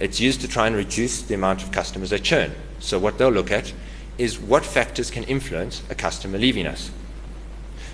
It's 0.00 0.20
used 0.20 0.40
to 0.40 0.48
try 0.48 0.66
and 0.66 0.76
reduce 0.76 1.22
the 1.22 1.34
amount 1.34 1.62
of 1.62 1.70
customers 1.70 2.10
they 2.10 2.18
churn. 2.18 2.52
So 2.80 2.98
what 2.98 3.18
they'll 3.18 3.30
look 3.30 3.52
at 3.52 3.72
is 4.18 4.38
what 4.38 4.64
factors 4.64 5.10
can 5.10 5.24
influence 5.24 5.82
a 5.88 5.94
customer 5.94 6.38
leaving 6.38 6.66
us. 6.66 6.90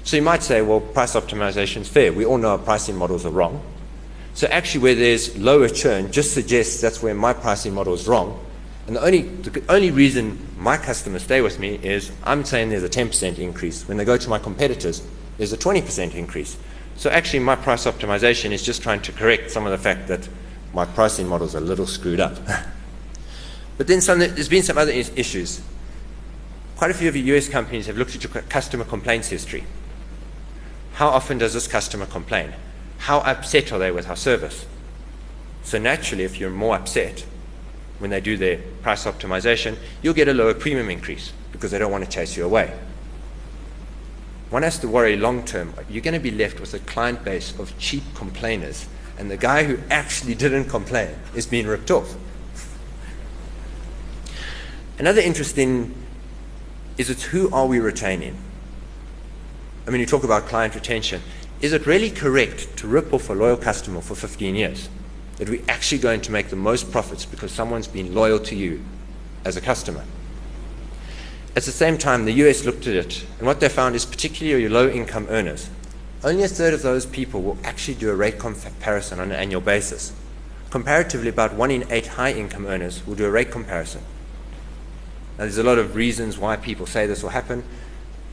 So 0.05 0.17
you 0.17 0.23
might 0.23 0.43
say, 0.43 0.63
well, 0.63 0.81
price 0.81 1.15
optimization 1.15 1.83
is 1.83 1.89
fair. 1.89 2.13
We 2.13 2.25
all 2.25 2.39
know 2.39 2.53
our 2.53 2.59
pricing 2.59 2.97
models 2.97 3.27
are 3.27 3.31
wrong. 3.31 3.63
So 4.33 4.47
actually, 4.47 4.81
where 4.81 4.95
there's 4.95 5.37
lower 5.37 5.69
churn, 5.69 6.11
just 6.11 6.33
suggests 6.33 6.81
that's 6.81 7.03
where 7.03 7.15
my 7.15 7.33
pricing 7.33 7.75
model 7.75 7.93
is 7.93 8.09
wrong. 8.09 8.43
And 8.89 8.97
the 8.97 9.05
only, 9.05 9.21
the 9.21 9.63
only 9.69 9.91
reason 9.91 10.39
my 10.57 10.79
customers 10.79 11.23
stay 11.23 11.43
with 11.43 11.59
me 11.59 11.79
is 11.83 12.11
I'm 12.25 12.43
saying 12.43 12.71
there's 12.71 12.83
a 12.83 12.89
10% 12.89 13.39
increase. 13.39 13.87
When 13.87 13.99
they 13.99 14.05
go 14.07 14.17
to 14.17 14.31
my 14.31 14.39
competitors, 14.39 15.07
there's 15.37 15.53
a 15.53 15.59
20% 15.59 16.15
increase. 16.15 16.57
So 16.97 17.11
actually, 17.11 17.41
my 17.41 17.55
price 17.55 17.85
optimization 17.85 18.51
is 18.51 18.63
just 18.63 18.83
trying 18.83 19.03
to 19.03 19.13
correct 19.13 19.51
some 19.51 19.67
of 19.67 19.73
the 19.73 19.79
fact 19.79 20.09
that 20.09 20.27
my 20.73 20.87
pricing 20.87 21.29
models 21.29 21.55
a 21.55 21.61
little 21.61 21.87
screwed 21.87 22.19
up. 22.19 22.39
but 23.77 23.87
then 23.87 24.01
some, 24.01 24.21
there's 24.21 24.49
been 24.49 24.63
some 24.63 24.79
other 24.79 24.91
is- 24.91 25.13
issues. 25.15 25.61
Quite 26.77 26.91
a 26.91 26.95
few 26.95 27.11
of 27.11 27.17
your 27.17 27.37
US 27.37 27.47
companies 27.47 27.89
have 27.89 27.99
looked 27.99 28.15
at 28.15 28.25
your 28.25 28.43
customer 28.45 28.85
complaints 28.85 29.29
history. 29.29 29.65
How 30.95 31.09
often 31.09 31.37
does 31.37 31.53
this 31.53 31.69
customer 31.69 32.07
complain? 32.07 32.55
How 32.97 33.19
upset 33.19 33.71
are 33.71 33.79
they 33.79 33.91
with 33.91 34.09
our 34.09 34.17
service? 34.17 34.65
So 35.63 35.77
naturally, 35.77 36.25
if 36.25 36.41
you're 36.41 36.49
more 36.49 36.75
upset 36.75 37.27
when 37.99 38.11
they 38.11 38.21
do 38.21 38.37
their 38.37 38.59
price 38.83 39.05
optimization, 39.05 39.77
you'll 40.03 40.15
get 40.15 40.29
a 40.29 40.35
lower 40.35 40.55
premium 40.55 40.89
increase 40.89 41.33
because 41.53 41.71
they 41.71 41.79
don't 41.79 41.91
want 41.91 42.05
to 42.05 42.11
chase 42.11 42.37
you 42.37 42.45
away. 42.45 42.77
One 44.51 44.63
has 44.63 44.79
to 44.79 44.89
worry 44.89 45.17
long 45.17 45.45
term. 45.45 45.75
You're 45.91 46.03
going 46.03 46.15
to 46.15 46.21
be 46.21 46.31
left 46.31 46.61
with 46.61 46.73
a 46.75 46.79
client 46.81 47.25
base 47.25 47.59
of 47.59 47.77
cheap 47.79 48.03
complainers, 48.15 48.87
and 49.19 49.31
the 49.31 49.37
guy 49.37 49.65
who 49.65 49.79
actually 49.91 50.35
didn't 50.35 50.67
complain 50.67 51.11
is 51.35 51.45
being 51.45 51.67
ripped 51.67 51.91
off. 51.91 52.17
Another 54.99 55.21
interesting 55.21 55.95
is 56.97 57.11
it's 57.11 57.25
who 57.25 57.53
are 57.53 57.67
we 57.67 57.79
retaining? 57.79 58.37
I 59.87 59.91
mean, 59.91 60.01
you 60.01 60.07
talk 60.07 60.25
about 60.25 60.47
client 60.47 60.75
retention. 60.75 61.23
Is 61.61 61.73
it 61.73 61.87
really 61.87 62.11
correct 62.11 62.77
to 62.79 62.89
rip 62.89 63.13
off 63.13 63.31
a 63.31 63.33
loyal 63.33 63.57
customer 63.57 64.01
for 64.01 64.15
15 64.15 64.55
years? 64.55 64.89
That 65.39 65.49
we're 65.49 65.65
actually 65.69 65.99
going 65.99 66.21
to 66.23 66.33
make 66.33 66.49
the 66.49 66.57
most 66.57 66.93
profits 66.93 67.25
because 67.25 67.51
someone's 67.53 67.89
been 67.89 68.15
loyal 68.15 68.39
to 68.41 68.55
you 68.55 68.85
as 69.45 69.57
a 69.57 69.61
customer? 69.61 70.05
At 71.57 71.65
the 71.65 71.73
same 71.73 71.99
time, 71.99 72.25
the 72.25 72.33
US 72.45 72.65
looked 72.65 72.87
at 72.87 72.95
it, 72.95 73.25
and 73.39 73.47
what 73.47 73.61
they 73.61 73.69
found 73.69 73.97
is 73.97 74.05
particularly 74.05 74.63
your 74.63 74.71
low 74.71 74.89
income 74.89 75.27
earners, 75.29 75.71
only 76.25 76.43
a 76.43 76.49
third 76.49 76.75
of 76.75 76.83
those 76.83 77.07
people 77.07 77.43
will 77.43 77.59
actually 77.65 77.95
do 77.95 78.11
a 78.11 78.15
rate 78.15 78.39
comparison 78.39 79.21
on 79.21 79.31
an 79.31 79.37
annual 79.37 79.61
basis. 79.61 80.13
Comparatively, 80.71 81.29
about 81.29 81.55
one 81.55 81.71
in 81.71 81.91
eight 81.91 82.09
high 82.09 82.33
income 82.33 82.67
earners 82.67 83.07
will 83.07 83.15
do 83.15 83.25
a 83.25 83.31
rate 83.31 83.51
comparison. 83.51 84.03
Now, 85.39 85.45
there's 85.45 85.59
a 85.59 85.63
lot 85.63 85.79
of 85.79 85.95
reasons 85.95 86.37
why 86.37 86.57
people 86.57 86.87
say 86.87 87.07
this 87.07 87.23
will 87.23 87.31
happen, 87.31 87.63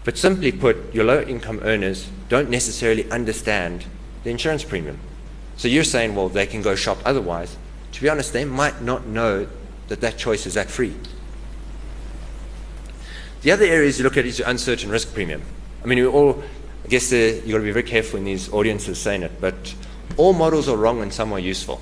but 0.03 0.17
simply 0.17 0.51
put, 0.51 0.93
your 0.93 1.05
low 1.05 1.21
income 1.21 1.59
earners 1.63 2.09
don't 2.27 2.49
necessarily 2.49 3.09
understand 3.11 3.85
the 4.23 4.31
insurance 4.31 4.63
premium. 4.63 4.99
So 5.57 5.67
you're 5.67 5.83
saying, 5.83 6.15
well, 6.15 6.29
they 6.29 6.45
can 6.45 6.61
go 6.61 6.75
shop 6.75 6.97
otherwise. 7.05 7.55
To 7.93 8.01
be 8.01 8.09
honest, 8.09 8.33
they 8.33 8.45
might 8.45 8.81
not 8.81 9.05
know 9.05 9.47
that 9.87 10.01
that 10.01 10.17
choice 10.17 10.45
is 10.45 10.55
that 10.55 10.69
free. 10.69 10.93
The 13.41 13.51
other 13.51 13.65
areas 13.65 13.97
you 13.97 14.03
look 14.03 14.17
at 14.17 14.25
is 14.25 14.39
your 14.39 14.47
uncertain 14.47 14.89
risk 14.89 15.13
premium. 15.13 15.41
I 15.83 15.87
mean, 15.87 15.99
we 15.99 16.07
all, 16.07 16.43
I 16.83 16.87
guess 16.87 17.13
uh, 17.13 17.15
you've 17.15 17.51
got 17.51 17.57
to 17.57 17.63
be 17.63 17.71
very 17.71 17.83
careful 17.83 18.17
in 18.17 18.25
these 18.25 18.51
audiences 18.51 18.97
saying 18.99 19.21
it, 19.21 19.39
but 19.39 19.75
all 20.17 20.33
models 20.33 20.67
are 20.67 20.75
wrong 20.75 21.01
and 21.01 21.13
some 21.13 21.31
are 21.31 21.39
useful. 21.39 21.79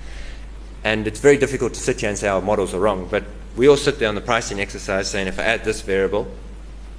and 0.84 1.06
it's 1.06 1.20
very 1.20 1.36
difficult 1.36 1.74
to 1.74 1.80
sit 1.80 2.00
here 2.00 2.08
and 2.08 2.18
say 2.18 2.28
our 2.28 2.40
models 2.40 2.74
are 2.74 2.80
wrong, 2.80 3.06
but 3.10 3.24
we 3.54 3.68
all 3.68 3.76
sit 3.76 3.98
there 3.98 4.08
on 4.08 4.14
the 4.14 4.22
pricing 4.22 4.60
exercise 4.60 5.10
saying 5.10 5.28
if 5.28 5.38
I 5.38 5.42
add 5.42 5.64
this 5.64 5.82
variable, 5.82 6.26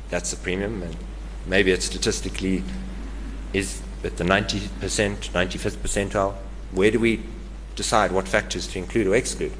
that's 0.10 0.30
the 0.30 0.38
premium, 0.38 0.84
and 0.84 0.96
maybe 1.48 1.72
it 1.72 1.82
statistically 1.82 2.64
is 3.54 3.82
at 4.04 4.18
the 4.18 4.24
90%, 4.24 4.68
95th 5.30 5.78
percentile. 5.78 6.36
Where 6.72 6.92
do 6.92 7.00
we 7.00 7.24
decide 7.76 8.12
what 8.12 8.28
factors 8.28 8.68
to 8.68 8.80
include 8.80 9.08
or 9.08 9.16
exclude? 9.16 9.54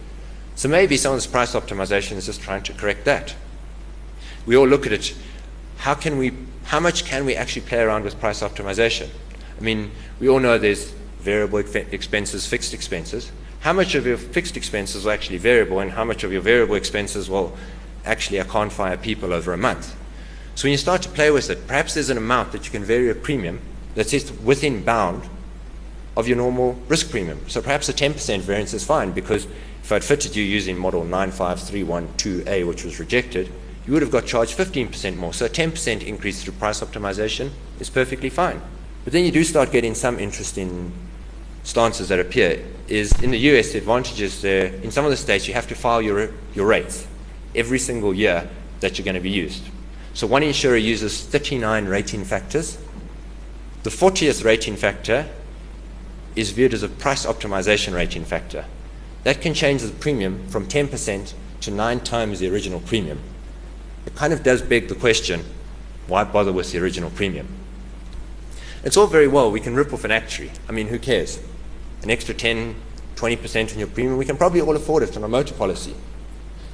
So 0.56 0.70
maybe 0.70 0.98
some 0.98 1.14
of 1.14 1.18
this 1.18 1.28
price 1.28 1.54
optimization 1.54 2.14
is 2.18 2.26
just 2.26 2.42
trying 2.42 2.64
to 2.64 2.74
correct 2.74 3.06
that. 3.06 3.36
We 4.46 4.56
all 4.56 4.68
look 4.68 4.86
at 4.86 4.92
it. 4.92 5.16
How 5.78 5.96
can 5.96 6.18
we? 6.18 6.34
How 6.66 6.80
much 6.80 7.06
can 7.06 7.26
we 7.26 7.36
actually 7.36 7.64
play 7.64 7.80
around 7.80 8.04
with 8.04 8.20
price 8.20 8.42
optimization? 8.42 9.10
I 9.58 9.62
mean, 9.62 9.92
we 10.20 10.30
all 10.30 10.40
know 10.40 10.58
there's 10.58 10.92
variable 11.20 11.60
expenses, 11.60 12.46
fixed 12.46 12.74
expenses. 12.74 13.32
How 13.62 13.74
much 13.74 13.96
of 13.96 14.06
your 14.06 14.18
fixed 14.18 14.58
expenses 14.58 15.08
are 15.08 15.12
actually 15.12 15.38
variable, 15.38 15.80
and 15.80 15.92
how 15.92 16.04
much 16.04 16.24
of 16.24 16.32
your 16.32 16.42
variable 16.42 16.76
expenses 16.76 17.30
will 17.30 17.58
actually 18.06 18.40
I 18.40 18.44
can't 18.44 18.72
fire 18.72 18.98
people 18.98 19.34
over 19.34 19.54
a 19.54 19.58
month? 19.58 19.96
So 20.56 20.66
when 20.66 20.72
you 20.72 20.78
start 20.78 21.02
to 21.04 21.10
play 21.10 21.32
with 21.32 21.50
it, 21.50 21.68
perhaps 21.68 21.96
there's 21.96 22.10
an 22.10 22.18
amount 22.18 22.52
that 22.52 22.66
you 22.66 22.72
can 22.72 22.84
vary 22.84 23.10
a 23.10 23.16
premium 23.16 23.60
that 23.96 24.10
sits 24.10 24.32
within 24.32 24.84
bound 24.84 25.30
of 26.16 26.28
your 26.28 26.38
normal 26.38 26.74
risk 26.88 27.10
premium. 27.10 27.40
So 27.50 27.62
perhaps 27.62 27.90
a 27.90 27.94
10% 27.94 28.40
variance 28.40 28.74
is 28.74 28.86
fine 28.86 29.12
because 29.12 29.46
if 29.84 29.92
I'd 29.92 30.04
fitted 30.04 30.36
you 30.36 30.44
using 30.44 30.78
model 30.78 31.04
95312A, 31.04 32.68
which 32.68 32.84
was 32.84 33.00
rejected, 33.00 33.52
you 33.86 33.94
would 33.94 34.02
have 34.02 34.12
got 34.12 34.26
charged 34.26 34.58
15% 34.58 35.18
more. 35.18 35.34
So 35.34 35.46
a 35.46 35.50
10% 35.50 36.04
increase 36.04 36.44
through 36.44 36.54
price 36.54 36.82
optimization 36.82 37.52
is 37.80 37.90
perfectly 37.90 38.30
fine. 38.30 38.62
But 39.04 39.14
then 39.14 39.26
you 39.26 39.32
do 39.32 39.44
start 39.44 39.72
getting 39.72 39.96
some 39.96 40.20
interesting 40.20 40.94
stances 41.64 42.10
that 42.10 42.20
appear. 42.20 42.64
Is 42.88 43.12
in 43.22 43.32
the 43.32 43.40
US, 43.40 43.72
the 43.72 43.80
advantages 43.80 44.42
there, 44.42 44.68
in 44.68 44.92
some 44.92 45.06
of 45.06 45.12
the 45.12 45.18
states, 45.18 45.48
you 45.48 45.54
have 45.54 45.68
to 45.68 45.76
file 45.76 46.02
your, 46.02 46.30
your 46.54 46.68
rates 46.68 47.08
every 47.56 47.80
single 47.80 48.14
year 48.14 48.50
that 48.80 48.98
you're 48.98 49.06
going 49.06 49.16
to 49.16 49.22
be 49.22 49.30
used. 49.30 49.64
So 50.14 50.28
one 50.28 50.44
insurer 50.44 50.78
uses 50.78 51.24
39 51.24 51.86
rating 51.86 52.24
factors 52.24 52.78
The 53.84 53.90
40th 53.90 54.46
rating 54.46 54.78
factor 54.78 55.28
is 56.38 56.52
viewed 56.52 56.74
as 56.74 56.84
a 56.84 56.90
price 56.90 57.26
optimization 57.26 57.94
rating 57.94 58.24
factor. 58.24 58.66
That 59.24 59.42
can 59.42 59.54
change 59.54 59.82
the 59.82 59.92
premium 59.92 60.48
from 60.48 60.68
10% 60.68 61.34
to 61.62 61.72
nine 61.72 62.00
times 62.00 62.40
the 62.40 62.50
original 62.50 62.80
premium. 62.80 63.20
It 64.06 64.16
kind 64.16 64.32
of 64.32 64.42
does 64.42 64.62
beg 64.62 64.88
the 64.88 64.96
question 64.96 65.44
why 66.08 66.24
bother 66.24 66.52
with 66.52 66.72
the 66.72 66.80
original 66.80 67.10
premium? 67.10 67.48
It's 68.84 68.98
all 68.98 69.08
very 69.08 69.28
well, 69.28 69.52
we 69.52 69.60
can 69.60 69.76
rip 69.76 69.94
off 69.94 70.04
an 70.04 70.12
actuary. 70.12 70.52
I 70.68 70.72
mean, 70.72 70.88
who 70.88 71.00
cares? 71.00 71.42
An 72.02 72.12
extra 72.12 72.34
10, 72.34 72.76
20% 73.16 73.72
on 73.74 73.80
your 73.80 73.88
premium, 73.88 74.18
we 74.18 74.26
can 74.26 74.36
probably 74.36 74.62
all 74.62 74.76
afford 74.76 75.04
it 75.04 75.16
on 75.16 75.24
a 75.24 75.28
motor 75.30 75.54
policy. 75.54 75.96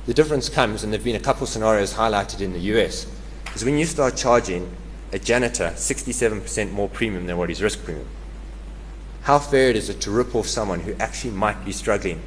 The 0.07 0.13
difference 0.13 0.49
comes, 0.49 0.83
and 0.83 0.91
there 0.91 0.97
have 0.97 1.05
been 1.05 1.15
a 1.15 1.19
couple 1.19 1.43
of 1.43 1.49
scenarios 1.49 1.93
highlighted 1.93 2.41
in 2.41 2.53
the 2.53 2.59
US, 2.59 3.05
is 3.53 3.63
when 3.63 3.77
you 3.77 3.85
start 3.85 4.15
charging 4.15 4.75
a 5.11 5.19
janitor 5.19 5.71
67% 5.75 6.71
more 6.71 6.89
premium 6.89 7.25
than 7.25 7.37
what 7.37 7.49
his 7.49 7.61
risk 7.61 7.83
premium. 7.83 8.07
How 9.23 9.39
fair 9.39 9.71
is 9.71 9.89
it 9.89 10.01
to 10.01 10.11
rip 10.11 10.35
off 10.35 10.47
someone 10.47 10.81
who 10.81 10.93
actually 10.99 11.31
might 11.31 11.65
be 11.65 11.71
struggling 11.71 12.21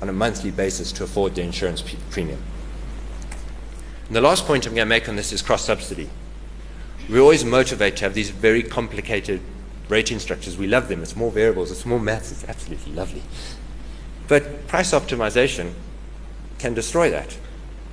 on 0.00 0.08
a 0.08 0.12
monthly 0.12 0.50
basis 0.50 0.92
to 0.92 1.04
afford 1.04 1.34
the 1.34 1.42
insurance 1.42 1.82
premium? 2.10 2.42
And 4.06 4.16
the 4.16 4.20
last 4.20 4.46
point 4.46 4.66
I'm 4.66 4.74
going 4.74 4.86
to 4.86 4.88
make 4.88 5.08
on 5.08 5.16
this 5.16 5.32
is 5.32 5.42
cross 5.42 5.64
subsidy. 5.64 6.08
We 7.08 7.18
always 7.18 7.44
motivate 7.44 7.96
to 7.96 8.04
have 8.04 8.14
these 8.14 8.30
very 8.30 8.62
complicated 8.62 9.40
rating 9.88 10.18
structures. 10.18 10.56
We 10.56 10.66
love 10.66 10.88
them. 10.88 11.02
It's 11.02 11.16
more 11.16 11.30
variables, 11.30 11.70
it's 11.70 11.86
more 11.86 12.00
maths. 12.00 12.32
It's 12.32 12.44
absolutely 12.44 12.92
lovely. 12.92 13.22
But 14.28 14.66
price 14.66 14.92
optimization 14.92 15.72
can 16.58 16.74
destroy 16.74 17.10
that. 17.10 17.36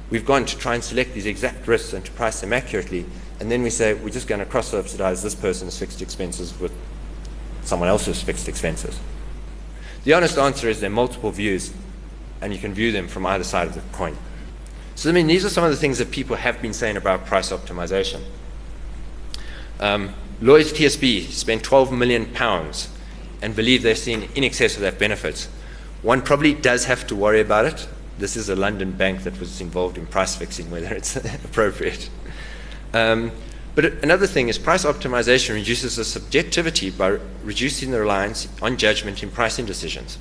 We've 0.09 0.25
gone 0.25 0.45
to 0.45 0.57
try 0.57 0.75
and 0.75 0.83
select 0.83 1.13
these 1.13 1.25
exact 1.25 1.67
risks 1.67 1.93
and 1.93 2.03
to 2.05 2.11
price 2.11 2.41
them 2.41 2.53
accurately, 2.53 3.05
and 3.39 3.49
then 3.49 3.63
we 3.63 3.69
say 3.69 3.93
we're 3.93 4.09
just 4.09 4.27
going 4.27 4.39
to 4.39 4.45
cross 4.45 4.69
subsidize 4.69 5.23
this 5.23 5.35
person's 5.35 5.77
fixed 5.77 6.01
expenses 6.01 6.57
with 6.59 6.71
someone 7.63 7.89
else's 7.89 8.21
fixed 8.21 8.47
expenses. 8.47 8.99
The 10.03 10.13
honest 10.13 10.37
answer 10.37 10.67
is 10.69 10.79
there 10.79 10.89
are 10.89 10.93
multiple 10.93 11.31
views, 11.31 11.73
and 12.41 12.53
you 12.53 12.59
can 12.59 12.73
view 12.73 12.91
them 12.91 13.07
from 13.07 13.25
either 13.25 13.43
side 13.43 13.67
of 13.67 13.75
the 13.75 13.81
coin. 13.95 14.17
So, 14.95 15.09
I 15.09 15.13
mean, 15.13 15.27
these 15.27 15.45
are 15.45 15.49
some 15.49 15.63
of 15.63 15.71
the 15.71 15.77
things 15.77 15.97
that 15.99 16.11
people 16.11 16.35
have 16.35 16.61
been 16.61 16.73
saying 16.73 16.97
about 16.97 17.25
price 17.25 17.51
optimization. 17.51 18.21
Um, 19.79 20.13
Lloyd's 20.41 20.73
TSB 20.73 21.27
spent 21.29 21.63
12 21.63 21.91
million 21.91 22.25
pounds 22.27 22.89
and 23.41 23.55
believe 23.55 23.83
they're 23.83 23.95
seeing 23.95 24.23
in 24.35 24.43
excess 24.43 24.75
of 24.75 24.81
that 24.81 24.99
benefits. 24.99 25.45
One 26.01 26.21
probably 26.21 26.53
does 26.53 26.85
have 26.85 27.07
to 27.07 27.15
worry 27.15 27.39
about 27.39 27.65
it. 27.65 27.87
This 28.17 28.35
is 28.35 28.49
a 28.49 28.55
London 28.55 28.91
bank 28.91 29.23
that 29.23 29.39
was 29.39 29.61
involved 29.61 29.97
in 29.97 30.05
price 30.05 30.35
fixing, 30.35 30.69
whether 30.69 30.93
it's 30.93 31.15
appropriate. 31.45 32.09
Um, 32.93 33.31
but 33.75 33.85
another 34.03 34.27
thing 34.27 34.49
is 34.49 34.57
price 34.57 34.83
optimization 34.83 35.53
reduces 35.53 35.95
the 35.95 36.03
subjectivity 36.03 36.89
by 36.89 37.19
reducing 37.43 37.91
the 37.91 37.99
reliance 37.99 38.47
on 38.61 38.77
judgment 38.77 39.23
in 39.23 39.31
pricing 39.31 39.65
decisions. 39.65 40.17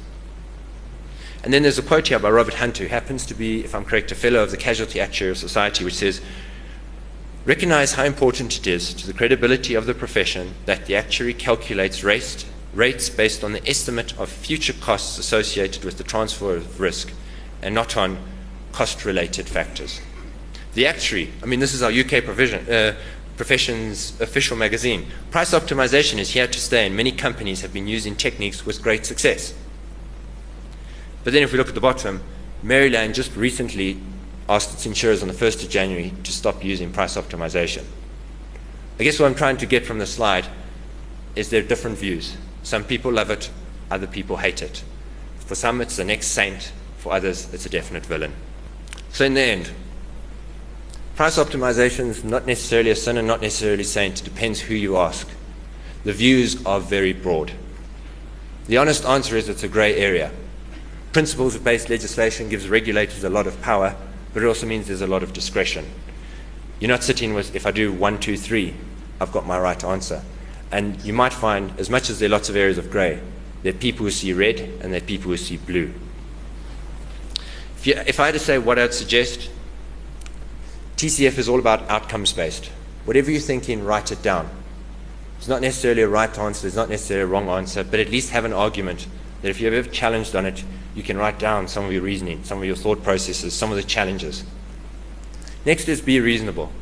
And 1.42 1.52
then 1.52 1.62
there's 1.62 1.78
a 1.78 1.83
quote 1.83 2.09
here 2.09 2.18
by 2.18 2.31
Robert 2.31 2.54
Hunt, 2.54 2.78
who 2.78 2.87
happens 2.87 3.24
to 3.26 3.35
be, 3.35 3.64
if 3.64 3.74
I'm 3.74 3.85
correct, 3.85 4.12
a 4.12 4.14
fellow 4.14 4.42
of 4.42 4.50
the 4.50 4.57
Casualty 4.57 4.98
Actuarial 4.98 5.37
Society, 5.37 5.85
which 5.85 5.94
says, 5.94 6.20
Recognize 7.44 7.94
how 7.94 8.04
important 8.04 8.59
it 8.59 8.66
is 8.66 8.92
to 8.92 9.07
the 9.07 9.12
credibility 9.14 9.74
of 9.74 9.87
the 9.87 9.94
profession 9.94 10.54
that 10.66 10.87
the 10.87 10.96
actuary 10.96 11.33
calculates 11.33 12.04
rates, 12.04 12.44
rates 12.74 13.09
based 13.09 13.42
on 13.42 13.52
the 13.52 13.66
estimate 13.66 14.18
of 14.18 14.28
future 14.28 14.74
costs 14.74 15.18
associated 15.18 15.85
with 15.85 15.96
the 15.96 16.04
transfer 16.04 16.57
of 16.57 16.78
risk 16.78 17.11
and 17.62 17.74
not 17.74 17.96
on 17.96 18.18
cost 18.72 19.04
related 19.04 19.48
factors. 19.48 20.00
The 20.78 20.86
actuary, 20.86 21.32
I 21.42 21.46
mean, 21.46 21.58
this 21.58 21.74
is 21.74 21.82
our 21.82 21.90
UK 21.90 22.24
provision, 22.24 22.64
uh, 22.70 22.94
profession's 23.36 24.12
official 24.20 24.56
magazine. 24.56 25.08
Price 25.32 25.50
optimization 25.50 26.18
is 26.18 26.30
here 26.30 26.46
to 26.46 26.60
stay, 26.60 26.86
and 26.86 26.96
many 26.96 27.10
companies 27.10 27.62
have 27.62 27.72
been 27.72 27.88
using 27.88 28.14
techniques 28.14 28.64
with 28.64 28.80
great 28.80 29.04
success. 29.04 29.54
But 31.24 31.32
then, 31.32 31.42
if 31.42 31.50
we 31.50 31.58
look 31.58 31.66
at 31.66 31.74
the 31.74 31.80
bottom, 31.80 32.22
Maryland 32.62 33.16
just 33.16 33.34
recently 33.34 33.98
asked 34.48 34.72
its 34.72 34.86
insurers 34.86 35.20
on 35.20 35.26
the 35.26 35.34
1st 35.34 35.64
of 35.64 35.68
January 35.68 36.12
to 36.22 36.30
stop 36.30 36.62
using 36.62 36.92
price 36.92 37.16
optimization. 37.16 37.82
I 39.00 39.02
guess 39.02 39.18
what 39.18 39.26
I'm 39.26 39.34
trying 39.34 39.56
to 39.56 39.66
get 39.66 39.84
from 39.84 39.98
the 39.98 40.06
slide 40.06 40.46
is 41.34 41.50
there 41.50 41.60
are 41.60 41.66
different 41.66 41.98
views. 41.98 42.36
Some 42.62 42.84
people 42.84 43.10
love 43.10 43.30
it, 43.30 43.50
other 43.90 44.06
people 44.06 44.36
hate 44.36 44.62
it. 44.62 44.84
For 45.40 45.56
some, 45.56 45.80
it's 45.80 45.96
the 45.96 46.04
next 46.04 46.28
saint, 46.28 46.70
for 46.98 47.14
others, 47.14 47.52
it's 47.52 47.66
a 47.66 47.68
definite 47.68 48.06
villain. 48.06 48.32
So, 49.10 49.24
in 49.24 49.34
the 49.34 49.40
end, 49.40 49.72
price 51.18 51.37
optimization 51.37 52.07
is 52.07 52.22
not 52.22 52.46
necessarily 52.46 52.90
a 52.90 52.94
sin 52.94 53.18
and 53.18 53.26
not 53.26 53.40
necessarily 53.40 53.83
a 53.83 53.85
saint. 53.85 54.20
It 54.20 54.24
depends 54.24 54.61
who 54.61 54.74
you 54.74 54.96
ask. 54.96 55.28
The 56.04 56.12
views 56.12 56.64
are 56.64 56.78
very 56.78 57.12
broad. 57.12 57.50
The 58.68 58.76
honest 58.76 59.04
answer 59.04 59.37
is 59.37 59.48
it's 59.48 59.64
a 59.64 59.68
gray 59.68 59.96
area. 59.96 60.31
Principles 61.12 61.57
of 61.57 61.64
based 61.64 61.90
legislation 61.90 62.48
gives 62.48 62.68
regulators 62.68 63.24
a 63.24 63.31
lot 63.31 63.48
of 63.48 63.61
power 63.62 63.96
but 64.33 64.44
it 64.44 64.46
also 64.46 64.64
means 64.64 64.87
there's 64.87 65.00
a 65.00 65.09
lot 65.09 65.24
of 65.24 65.33
discretion. 65.33 65.87
You're 66.78 66.88
not 66.88 67.02
sitting 67.02 67.35
with, 67.35 67.52
if 67.57 67.66
I 67.66 67.72
do 67.72 67.92
one, 67.92 68.20
two, 68.20 68.37
three, 68.37 68.76
I've 69.20 69.33
got 69.33 69.44
my 69.44 69.59
right 69.59 69.83
answer. 69.83 70.22
And 70.70 71.02
you 71.02 71.12
might 71.12 71.33
find, 71.33 71.72
as 71.81 71.90
much 71.90 72.11
as 72.11 72.20
there 72.20 72.28
are 72.28 72.31
lots 72.31 72.48
of 72.48 72.54
areas 72.54 72.78
of 72.78 72.92
grey, 72.92 73.20
there 73.64 73.74
are 73.74 73.76
people 73.76 74.04
who 74.04 74.12
see 74.12 74.33
red 74.33 74.61
and 74.61 74.92
there 74.92 75.02
are 75.02 75.04
people 75.04 75.33
who 75.33 75.37
see 75.37 75.57
blue. 75.57 75.92
If, 77.76 77.88
you, 77.88 77.94
if 78.07 78.20
I 78.20 78.26
had 78.26 78.35
to 78.35 78.38
say 78.38 78.59
what 78.59 78.78
I'd 78.78 78.94
suggest, 78.94 79.50
TCF 80.98 81.38
is 81.38 81.48
all 81.48 81.61
about 81.61 81.88
outcomes 81.88 82.32
based. 82.32 82.66
Whatever 83.04 83.30
you're 83.30 83.40
thinking, 83.40 83.84
write 83.84 84.11
it 84.11 84.20
down. 84.20 84.50
It's 85.38 85.46
not 85.46 85.62
necessarily 85.62 86.02
a 86.02 86.08
right 86.08 86.37
answer, 86.37 86.66
it's 86.66 86.74
not 86.74 86.88
necessarily 86.88 87.22
a 87.22 87.26
wrong 87.28 87.48
answer, 87.48 87.84
but 87.84 88.00
at 88.00 88.11
least 88.11 88.30
have 88.30 88.44
an 88.44 88.52
argument 88.52 89.06
that 89.40 89.48
if 89.48 89.61
you're 89.61 89.72
ever 89.72 89.88
challenged 89.88 90.34
on 90.34 90.44
it, 90.44 90.64
you 90.96 91.04
can 91.04 91.16
write 91.16 91.38
down 91.38 91.68
some 91.68 91.84
of 91.84 91.92
your 91.92 92.02
reasoning, 92.02 92.42
some 92.42 92.58
of 92.58 92.64
your 92.64 92.74
thought 92.74 93.04
processes, 93.04 93.54
some 93.54 93.70
of 93.70 93.76
the 93.76 93.84
challenges. 93.84 94.42
Next 95.64 95.88
is 95.88 96.00
be 96.00 96.18
reasonable. 96.18 96.72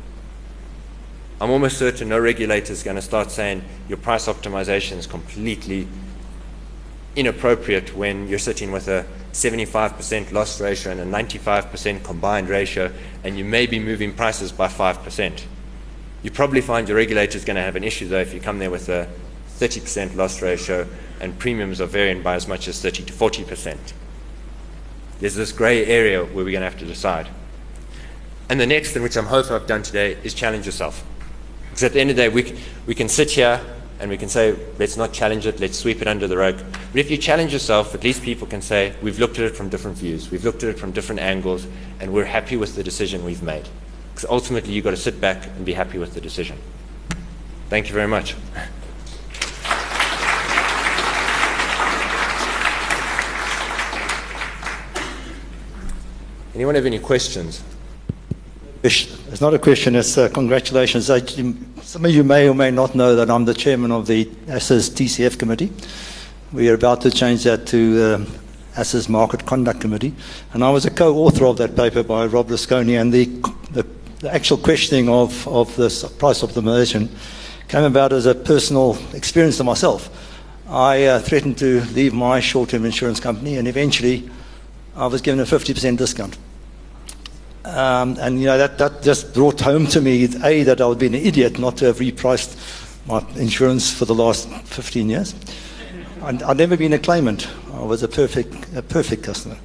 I'm 1.39 1.51
almost 1.51 1.77
certain 1.77 2.09
no 2.09 2.17
regulator 2.17 2.73
is 2.73 2.81
going 2.81 2.95
to 2.95 3.03
start 3.03 3.29
saying 3.29 3.63
your 3.87 3.99
price 3.99 4.25
optimization 4.25 4.97
is 4.97 5.05
completely 5.05 5.87
inappropriate 7.15 7.95
when 7.95 8.27
you're 8.27 8.39
sitting 8.39 8.71
with 8.71 8.87
a 8.87 9.05
75% 9.37 10.31
loss 10.31 10.59
ratio 10.59 10.91
and 10.91 11.01
a 11.01 11.05
95% 11.05 12.03
combined 12.03 12.49
ratio, 12.49 12.91
and 13.23 13.37
you 13.37 13.45
may 13.45 13.65
be 13.65 13.79
moving 13.79 14.13
prices 14.13 14.51
by 14.51 14.67
5%. 14.67 15.43
You 16.23 16.31
probably 16.31 16.61
find 16.61 16.87
your 16.87 16.97
regulator 16.97 17.37
is 17.37 17.45
going 17.45 17.55
to 17.55 17.61
have 17.61 17.75
an 17.75 17.83
issue, 17.83 18.07
though, 18.07 18.19
if 18.19 18.33
you 18.33 18.39
come 18.39 18.59
there 18.59 18.71
with 18.71 18.89
a 18.89 19.07
30% 19.59 20.15
loss 20.15 20.41
ratio 20.41 20.87
and 21.19 21.37
premiums 21.39 21.79
are 21.79 21.85
varying 21.85 22.21
by 22.21 22.35
as 22.35 22.47
much 22.47 22.67
as 22.67 22.81
30 22.81 23.03
to 23.05 23.13
40% 23.13 23.77
there's 25.19 25.35
this 25.35 25.51
grey 25.51 25.85
area 25.85 26.23
where 26.23 26.45
we're 26.45 26.51
going 26.51 26.61
to 26.61 26.69
have 26.69 26.77
to 26.79 26.85
decide. 26.85 27.27
And 28.49 28.59
the 28.59 28.67
next 28.67 28.91
thing, 28.91 29.03
which 29.03 29.17
I'm 29.17 29.25
hoping 29.25 29.53
I've 29.53 29.67
done 29.67 29.83
today, 29.83 30.17
is 30.23 30.33
challenge 30.33 30.65
yourself. 30.65 31.05
Because 31.69 31.83
at 31.83 31.93
the 31.93 31.99
end 31.99 32.11
of 32.11 32.15
the 32.15 32.23
day, 32.23 32.29
we, 32.29 32.57
we 32.85 32.95
can 32.95 33.09
sit 33.09 33.31
here 33.31 33.59
and 33.99 34.09
we 34.09 34.17
can 34.17 34.29
say, 34.29 34.55
let's 34.77 34.95
not 34.95 35.11
challenge 35.11 35.45
it, 35.45 35.59
let's 35.59 35.77
sweep 35.77 36.01
it 36.01 36.07
under 36.07 36.27
the 36.27 36.37
rug. 36.37 36.57
But 36.91 36.99
if 36.99 37.09
you 37.09 37.17
challenge 37.17 37.51
yourself, 37.51 37.95
at 37.95 38.03
least 38.03 38.21
people 38.21 38.47
can 38.47 38.61
say, 38.61 38.93
we've 39.01 39.19
looked 39.19 39.39
at 39.39 39.45
it 39.45 39.55
from 39.55 39.69
different 39.69 39.97
views, 39.97 40.29
we've 40.29 40.43
looked 40.43 40.63
at 40.63 40.69
it 40.69 40.79
from 40.79 40.91
different 40.91 41.21
angles, 41.21 41.67
and 41.99 42.13
we're 42.13 42.25
happy 42.25 42.57
with 42.57 42.75
the 42.75 42.83
decision 42.83 43.25
we've 43.25 43.43
made. 43.43 43.67
Because 44.13 44.29
ultimately, 44.29 44.73
you've 44.73 44.83
got 44.83 44.91
to 44.91 44.97
sit 44.97 45.19
back 45.21 45.45
and 45.45 45.65
be 45.65 45.73
happy 45.73 45.97
with 45.97 46.13
the 46.13 46.21
decision. 46.21 46.57
Thank 47.69 47.87
you 47.87 47.93
very 47.93 48.07
much. 48.07 48.35
Anyone 56.55 56.73
have 56.73 56.87
any 56.87 56.97
questions? 56.97 57.63
It's 58.83 59.41
not 59.41 59.53
a 59.53 59.59
question, 59.59 59.95
it's 59.95 60.17
uh, 60.17 60.29
congratulations. 60.29 61.07
some 61.07 62.05
of 62.05 62.11
you 62.11 62.23
may 62.23 62.47
or 62.47 62.53
may 62.53 62.69
not 62.69 62.93
know 62.93 63.15
that 63.15 63.29
I'm 63.29 63.45
the 63.45 63.53
chairman 63.53 63.91
of 63.91 64.05
the 64.05 64.25
ASSA's 64.47 64.89
TCF 64.89 65.39
committee. 65.39 65.71
We 66.53 66.69
are 66.69 66.75
about 66.75 67.01
to 67.01 67.11
change 67.11 67.43
that 67.45 67.65
to 67.67 68.25
ASSA's 68.75 69.09
Market 69.09 69.45
Conduct 69.47 69.81
Committee. 69.81 70.13
And 70.53 70.63
I 70.63 70.69
was 70.69 70.85
a 70.85 70.91
co 70.91 71.15
author 71.17 71.45
of 71.45 71.57
that 71.57 71.75
paper 71.75 72.03
by 72.03 72.27
Rob 72.27 72.49
Rusconi, 72.49 73.01
and 73.01 73.11
the, 73.11 73.25
the, 73.71 73.85
the 74.19 74.33
actual 74.33 74.57
questioning 74.57 75.09
of, 75.09 75.47
of 75.47 75.75
this 75.75 76.03
price 76.13 76.43
optimization 76.43 77.09
came 77.67 77.83
about 77.83 78.13
as 78.13 78.27
a 78.27 78.35
personal 78.35 78.97
experience 79.13 79.57
to 79.57 79.63
myself. 79.63 80.09
I 80.69 81.05
uh, 81.05 81.19
threatened 81.19 81.57
to 81.59 81.81
leave 81.95 82.13
my 82.13 82.39
short 82.39 82.69
term 82.69 82.85
insurance 82.85 83.19
company, 83.19 83.55
and 83.55 83.67
eventually 83.67 84.29
I 84.95 85.07
was 85.07 85.21
given 85.21 85.39
a 85.39 85.45
50% 85.45 85.97
discount. 85.97 86.37
Um, 87.67 88.15
and 88.21 88.39
you 88.39 88.45
know 88.45 88.57
that, 88.57 88.77
that 88.77 89.03
just 89.03 89.33
brought 89.33 89.59
home 89.59 89.87
to 89.87 89.99
me 89.99 90.23
a 90.43 90.63
that 90.63 90.79
I 90.79 90.85
would 90.85 90.99
be 90.99 91.07
an 91.07 91.15
idiot 91.15 91.59
not 91.59 91.75
to 91.77 91.85
have 91.87 91.97
repriced 91.97 92.55
my 93.07 93.19
insurance 93.35 93.93
for 93.93 94.05
the 94.05 94.15
last 94.15 94.49
15 94.49 95.09
years. 95.09 95.35
I'd, 96.23 96.41
I'd 96.43 96.57
never 96.57 96.77
been 96.77 96.93
a 96.93 96.99
claimant. 96.99 97.47
I 97.73 97.81
was 97.83 98.03
a 98.03 98.07
perfect 98.07 98.73
a 98.73 98.81
perfect 98.81 99.23
customer. 99.23 99.57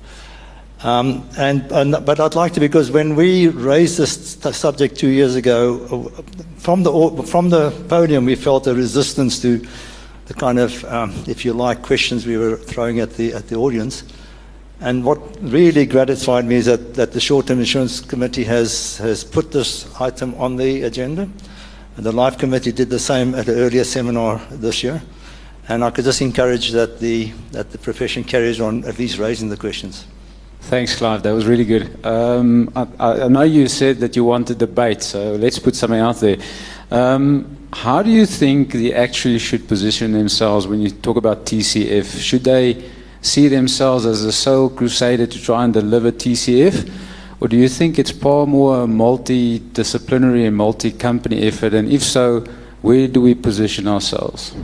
Um, 0.83 1.29
and, 1.39 1.71
and, 1.71 2.05
but 2.05 2.19
I'd 2.19 2.35
like 2.35 2.55
to, 2.55 2.61
because 2.61 2.91
when 2.91 3.15
we 3.15 3.47
raised 3.47 3.99
this 3.99 4.37
subject 4.57 4.99
two 4.99 5.11
years 5.11 5.37
ago, 5.37 6.11
uh, 6.19 6.23
from 6.57 6.83
the, 6.83 7.23
from 7.25 7.51
the 7.51 7.71
podium, 7.89 8.25
we 8.25 8.35
felt 8.35 8.67
a 8.67 8.75
resistance 8.75 9.41
to 9.43 9.65
the 10.27 10.35
kind 10.35 10.59
of, 10.59 10.85
um, 10.87 11.15
if 11.29 11.45
you 11.45 11.53
like, 11.53 11.83
questions 11.83 12.27
we 12.27 12.37
were 12.37 12.57
throwing 12.57 12.99
at 12.99 13.13
the, 13.15 13.33
at 13.33 13.47
the 13.47 13.55
audience. 13.55 14.03
And 14.83 15.05
what 15.05 15.21
really 15.41 15.87
gratified 15.87 16.45
me 16.45 16.57
is 16.57 16.67
that, 16.67 16.95
that 16.95 17.13
the 17.13 17.21
Short 17.21 17.47
Term 17.47 17.61
Insurance 17.61 18.01
Committee 18.01 18.43
has, 18.43 18.97
has 18.99 19.23
put 19.23 19.53
this 19.53 19.89
item 20.01 20.35
on 20.35 20.57
the 20.57 20.83
agenda. 20.83 21.29
And 21.97 22.05
the 22.05 22.11
Life 22.11 22.37
Committee 22.37 22.73
did 22.73 22.91
the 22.91 22.99
same 22.99 23.33
at 23.37 23.49
an 23.49 23.59
earlier 23.59 23.85
seminar 23.85 24.39
this 24.51 24.83
year. 24.83 25.01
And 25.69 25.85
I 25.85 25.91
could 25.91 26.05
just 26.05 26.21
encourage 26.21 26.73
that 26.73 26.99
the, 26.99 27.31
that 27.53 27.71
the 27.71 27.79
profession 27.79 28.25
carries 28.25 28.61
on 28.61 28.85
at 28.85 28.99
least 28.99 29.19
raising 29.19 29.51
the 29.51 29.57
questions. 29.57 30.05
Thanks, 30.63 30.97
Clive. 30.97 31.23
That 31.23 31.33
was 31.33 31.47
really 31.47 31.65
good. 31.65 32.05
Um, 32.05 32.73
I, 32.75 32.87
I, 33.25 33.29
know 33.29 33.43
you 33.43 33.69
said 33.69 33.99
that 33.99 34.17
you 34.17 34.25
wanted 34.25 34.59
debate, 34.59 35.03
so 35.03 35.35
let's 35.37 35.61
put 35.61 35.77
something 35.77 36.01
out 36.01 36.17
there. 36.17 36.39
Um, 36.91 37.69
how 37.73 38.03
do 38.03 38.11
you 38.11 38.27
think 38.27 38.73
they 38.73 38.93
actually 38.93 39.39
should 39.39 39.69
position 39.69 40.11
themselves 40.11 40.67
when 40.67 40.81
you 40.81 40.91
talk 40.91 41.17
about 41.17 41.47
TCF? 41.47 42.21
Should 42.21 42.45
they 42.45 42.91
see 43.23 43.49
themselves 43.49 44.05
as 44.05 44.25
a 44.25 44.33
sole 44.33 44.69
crusader 44.69 45.27
to 45.27 45.43
try 45.43 45.65
and 45.65 45.73
deliver 45.73 46.13
TCF? 46.13 46.93
Or 47.41 47.49
do 47.49 47.57
you 47.57 47.69
think 47.69 47.99
it's 47.99 48.11
far 48.11 48.47
more 48.47 48.85
a 48.85 48.87
multidisciplinary 48.87 50.47
and 50.47 50.57
multi 50.57 50.93
company 50.93 51.43
effort? 51.43 51.75
And 51.75 51.91
if 51.91 52.03
so, 52.03 52.41
where 52.83 53.09
do 53.09 53.21
we 53.21 53.35
position 53.35 53.89
ourselves? 53.89 54.55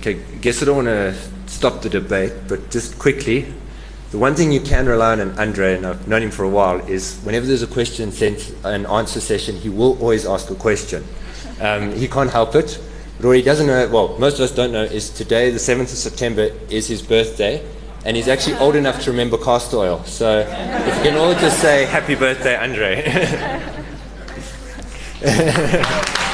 Okay, 0.00 0.20
guess 0.40 0.60
I 0.60 0.66
don't 0.66 0.84
want 0.84 0.88
to 0.88 1.14
stop 1.46 1.80
the 1.82 1.88
debate, 1.88 2.32
but 2.46 2.70
just 2.70 2.98
quickly, 2.98 3.46
the 4.10 4.18
one 4.18 4.34
thing 4.34 4.52
you 4.52 4.60
can 4.60 4.86
rely 4.86 5.12
on 5.12 5.20
in 5.20 5.38
Andre, 5.38 5.74
and 5.74 5.86
I've 5.86 6.06
known 6.06 6.22
him 6.22 6.30
for 6.30 6.44
a 6.44 6.48
while, 6.48 6.78
is 6.86 7.18
whenever 7.24 7.46
there's 7.46 7.62
a 7.62 7.66
question 7.66 8.12
sent, 8.12 8.54
an 8.62 8.86
answer 8.86 9.20
session, 9.20 9.56
he 9.56 9.68
will 9.68 9.98
always 10.00 10.26
ask 10.26 10.50
a 10.50 10.54
question. 10.54 11.04
Um, 11.60 11.92
he 11.94 12.06
can't 12.06 12.30
help 12.30 12.54
it. 12.54 12.78
He 13.20 13.42
doesn't 13.42 13.66
know, 13.66 13.88
well, 13.88 14.18
most 14.18 14.34
of 14.34 14.40
us 14.40 14.50
don't 14.50 14.72
know, 14.72 14.82
is 14.82 15.10
today, 15.10 15.50
the 15.50 15.58
7th 15.58 15.82
of 15.82 15.88
September, 15.88 16.50
is 16.68 16.88
his 16.88 17.00
birthday. 17.00 17.64
And 18.04 18.16
he's 18.16 18.28
actually 18.28 18.56
old 18.56 18.76
enough 18.76 19.02
to 19.04 19.10
remember 19.10 19.38
castor 19.38 19.78
oil. 19.78 20.04
So 20.04 20.40
if 20.40 20.96
you 20.96 21.02
can 21.02 21.16
all 21.16 21.32
just 21.34 21.60
say, 21.60 21.86
Happy 21.86 22.14
birthday, 22.14 22.56
Andre. 22.56 23.02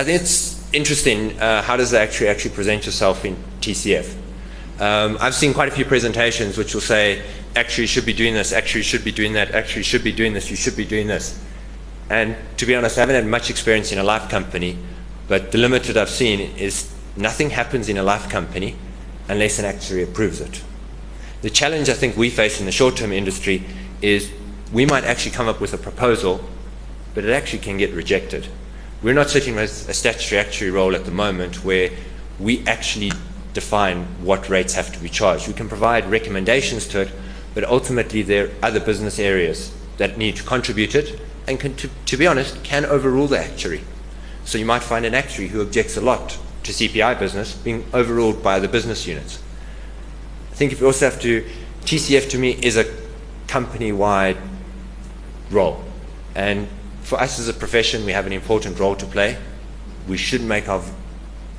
I 0.00 0.04
think 0.04 0.22
it's 0.22 0.58
interesting. 0.72 1.38
Uh, 1.38 1.60
how 1.60 1.76
does 1.76 1.90
the 1.90 2.00
actuary 2.00 2.30
actually 2.30 2.54
present 2.54 2.86
yourself 2.86 3.22
in 3.26 3.36
TCF? 3.60 4.16
Um, 4.80 5.18
I've 5.20 5.34
seen 5.34 5.52
quite 5.52 5.68
a 5.68 5.72
few 5.72 5.84
presentations 5.84 6.56
which 6.56 6.72
will 6.72 6.80
say, 6.80 7.22
actually 7.54 7.84
you 7.84 7.88
should 7.88 8.06
be 8.06 8.14
doing 8.14 8.32
this, 8.32 8.54
actually 8.54 8.78
you 8.78 8.84
should 8.84 9.04
be 9.04 9.12
doing 9.12 9.34
that, 9.34 9.50
actually 9.50 9.80
you 9.80 9.84
should 9.84 10.02
be 10.02 10.12
doing 10.12 10.32
this, 10.32 10.50
you 10.50 10.56
should 10.56 10.74
be 10.74 10.86
doing 10.86 11.06
this. 11.06 11.38
And 12.10 12.36
to 12.56 12.66
be 12.66 12.74
honest, 12.74 12.98
I 12.98 13.02
haven't 13.02 13.14
had 13.14 13.26
much 13.26 13.50
experience 13.50 13.92
in 13.92 13.98
a 13.98 14.02
life 14.02 14.28
company, 14.28 14.76
but 15.28 15.52
the 15.52 15.58
limited 15.58 15.96
I've 15.96 16.10
seen 16.10 16.40
is 16.56 16.92
nothing 17.16 17.50
happens 17.50 17.88
in 17.88 17.96
a 17.96 18.02
life 18.02 18.28
company 18.28 18.74
unless 19.28 19.60
an 19.60 19.64
actuary 19.64 20.02
approves 20.02 20.40
it. 20.40 20.60
The 21.42 21.50
challenge 21.50 21.88
I 21.88 21.94
think 21.94 22.16
we 22.16 22.28
face 22.28 22.58
in 22.58 22.66
the 22.66 22.72
short 22.72 22.96
term 22.96 23.12
industry 23.12 23.62
is 24.02 24.32
we 24.72 24.86
might 24.86 25.04
actually 25.04 25.30
come 25.30 25.46
up 25.46 25.60
with 25.60 25.72
a 25.72 25.78
proposal, 25.78 26.44
but 27.14 27.24
it 27.24 27.30
actually 27.30 27.60
can 27.60 27.78
get 27.78 27.92
rejected. 27.92 28.48
We're 29.02 29.14
not 29.14 29.30
sitting 29.30 29.54
with 29.54 29.88
a 29.88 29.94
statutory 29.94 30.40
actuary 30.40 30.72
role 30.72 30.96
at 30.96 31.04
the 31.04 31.12
moment 31.12 31.64
where 31.64 31.90
we 32.40 32.66
actually 32.66 33.12
define 33.52 34.04
what 34.24 34.48
rates 34.48 34.74
have 34.74 34.92
to 34.92 34.98
be 34.98 35.08
charged. 35.08 35.46
We 35.46 35.54
can 35.54 35.68
provide 35.68 36.10
recommendations 36.10 36.88
to 36.88 37.02
it, 37.02 37.12
but 37.54 37.62
ultimately 37.62 38.22
there 38.22 38.46
are 38.46 38.50
other 38.64 38.80
business 38.80 39.20
areas 39.20 39.72
that 39.98 40.18
need 40.18 40.36
to 40.36 40.42
contribute 40.42 40.96
it 40.96 41.20
and 41.46 41.58
can, 41.58 41.74
to, 41.76 41.90
to 42.06 42.16
be 42.16 42.26
honest, 42.26 42.62
can 42.62 42.84
overrule 42.84 43.26
the 43.26 43.38
actuary. 43.38 43.82
So 44.44 44.58
you 44.58 44.64
might 44.64 44.82
find 44.82 45.04
an 45.04 45.14
actuary 45.14 45.48
who 45.48 45.60
objects 45.60 45.96
a 45.96 46.00
lot 46.00 46.38
to 46.64 46.72
CPI 46.72 47.18
business 47.18 47.54
being 47.54 47.84
overruled 47.94 48.42
by 48.42 48.58
the 48.58 48.68
business 48.68 49.06
units. 49.06 49.42
I 50.50 50.54
think 50.54 50.72
if 50.72 50.80
you 50.80 50.86
also 50.86 51.08
have 51.08 51.20
to, 51.22 51.46
TCF 51.82 52.30
to 52.30 52.38
me 52.38 52.52
is 52.62 52.76
a 52.76 52.84
company 53.46 53.92
wide 53.92 54.36
role. 55.50 55.82
And 56.34 56.68
for 57.02 57.20
us 57.20 57.38
as 57.38 57.48
a 57.48 57.54
profession, 57.54 58.04
we 58.04 58.12
have 58.12 58.26
an 58.26 58.32
important 58.32 58.78
role 58.78 58.94
to 58.96 59.06
play. 59.06 59.38
We 60.06 60.16
should 60.16 60.42
make 60.42 60.68
our 60.68 60.82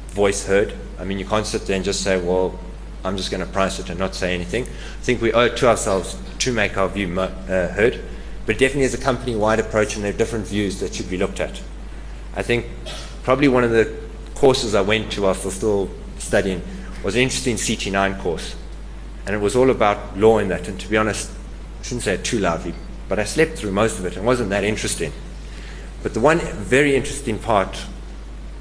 voice 0.09 0.45
heard. 0.45 0.73
I 0.99 1.03
mean, 1.03 1.19
you 1.19 1.25
can't 1.25 1.45
sit 1.45 1.65
there 1.65 1.75
and 1.75 1.85
just 1.85 2.03
say, 2.03 2.21
well, 2.21 2.59
I'm 3.03 3.17
just 3.17 3.31
going 3.31 3.45
to 3.45 3.51
price 3.51 3.79
it 3.79 3.89
and 3.89 3.99
not 3.99 4.13
say 4.13 4.33
anything. 4.33 4.63
I 4.63 5.01
think 5.01 5.21
we 5.21 5.33
owe 5.33 5.45
it 5.45 5.57
to 5.57 5.67
ourselves 5.67 6.15
to 6.39 6.53
make 6.53 6.77
our 6.77 6.87
view 6.87 7.19
uh, 7.19 7.27
heard 7.69 8.03
but 8.51 8.57
definitely 8.57 8.83
as 8.83 8.93
a 8.93 8.97
company 8.97 9.33
wide 9.33 9.61
approach, 9.61 9.95
and 9.95 10.03
there 10.03 10.13
are 10.13 10.17
different 10.17 10.45
views 10.45 10.81
that 10.81 10.93
should 10.93 11.09
be 11.09 11.15
looked 11.15 11.39
at. 11.39 11.61
I 12.35 12.43
think 12.43 12.65
probably 13.23 13.47
one 13.47 13.63
of 13.63 13.71
the 13.71 13.97
courses 14.35 14.75
I 14.75 14.81
went 14.81 15.09
to 15.13 15.21
whilst 15.21 15.43
I 15.43 15.45
was 15.45 15.55
still 15.55 15.89
studying 16.17 16.61
was 17.01 17.15
an 17.15 17.21
interesting 17.21 17.55
CT9 17.55 18.19
course. 18.19 18.57
And 19.25 19.33
it 19.33 19.39
was 19.39 19.55
all 19.55 19.69
about 19.69 20.17
law 20.17 20.39
in 20.39 20.49
that. 20.49 20.67
And 20.67 20.77
to 20.81 20.89
be 20.89 20.97
honest, 20.97 21.31
I 21.79 21.83
shouldn't 21.83 22.01
say 22.01 22.15
it 22.15 22.25
too 22.25 22.39
loudly, 22.39 22.73
but 23.07 23.19
I 23.19 23.23
slept 23.23 23.57
through 23.57 23.71
most 23.71 23.99
of 23.99 24.05
it. 24.05 24.17
And 24.17 24.25
wasn't 24.25 24.49
that 24.49 24.65
interesting. 24.65 25.13
But 26.03 26.13
the 26.13 26.19
one 26.19 26.39
very 26.39 26.93
interesting 26.93 27.39
part 27.39 27.85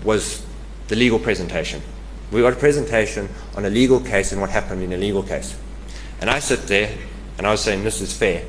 was 0.05 0.47
the 0.87 0.95
legal 0.95 1.19
presentation. 1.19 1.83
We 2.31 2.43
got 2.43 2.53
a 2.53 2.57
presentation 2.57 3.29
on 3.57 3.65
a 3.65 3.71
legal 3.71 3.99
case 3.99 4.31
and 4.31 4.41
what 4.41 4.51
happened 4.51 4.85
in 4.85 4.93
a 4.93 4.97
legal 4.97 5.25
case. 5.25 5.59
And 6.21 6.31
I 6.31 6.39
sit 6.39 6.69
there 6.69 6.97
and 7.39 7.45
I 7.45 7.51
was 7.51 7.61
saying, 7.61 7.83
This 7.83 8.01
is 8.01 8.17
fair. 8.17 8.45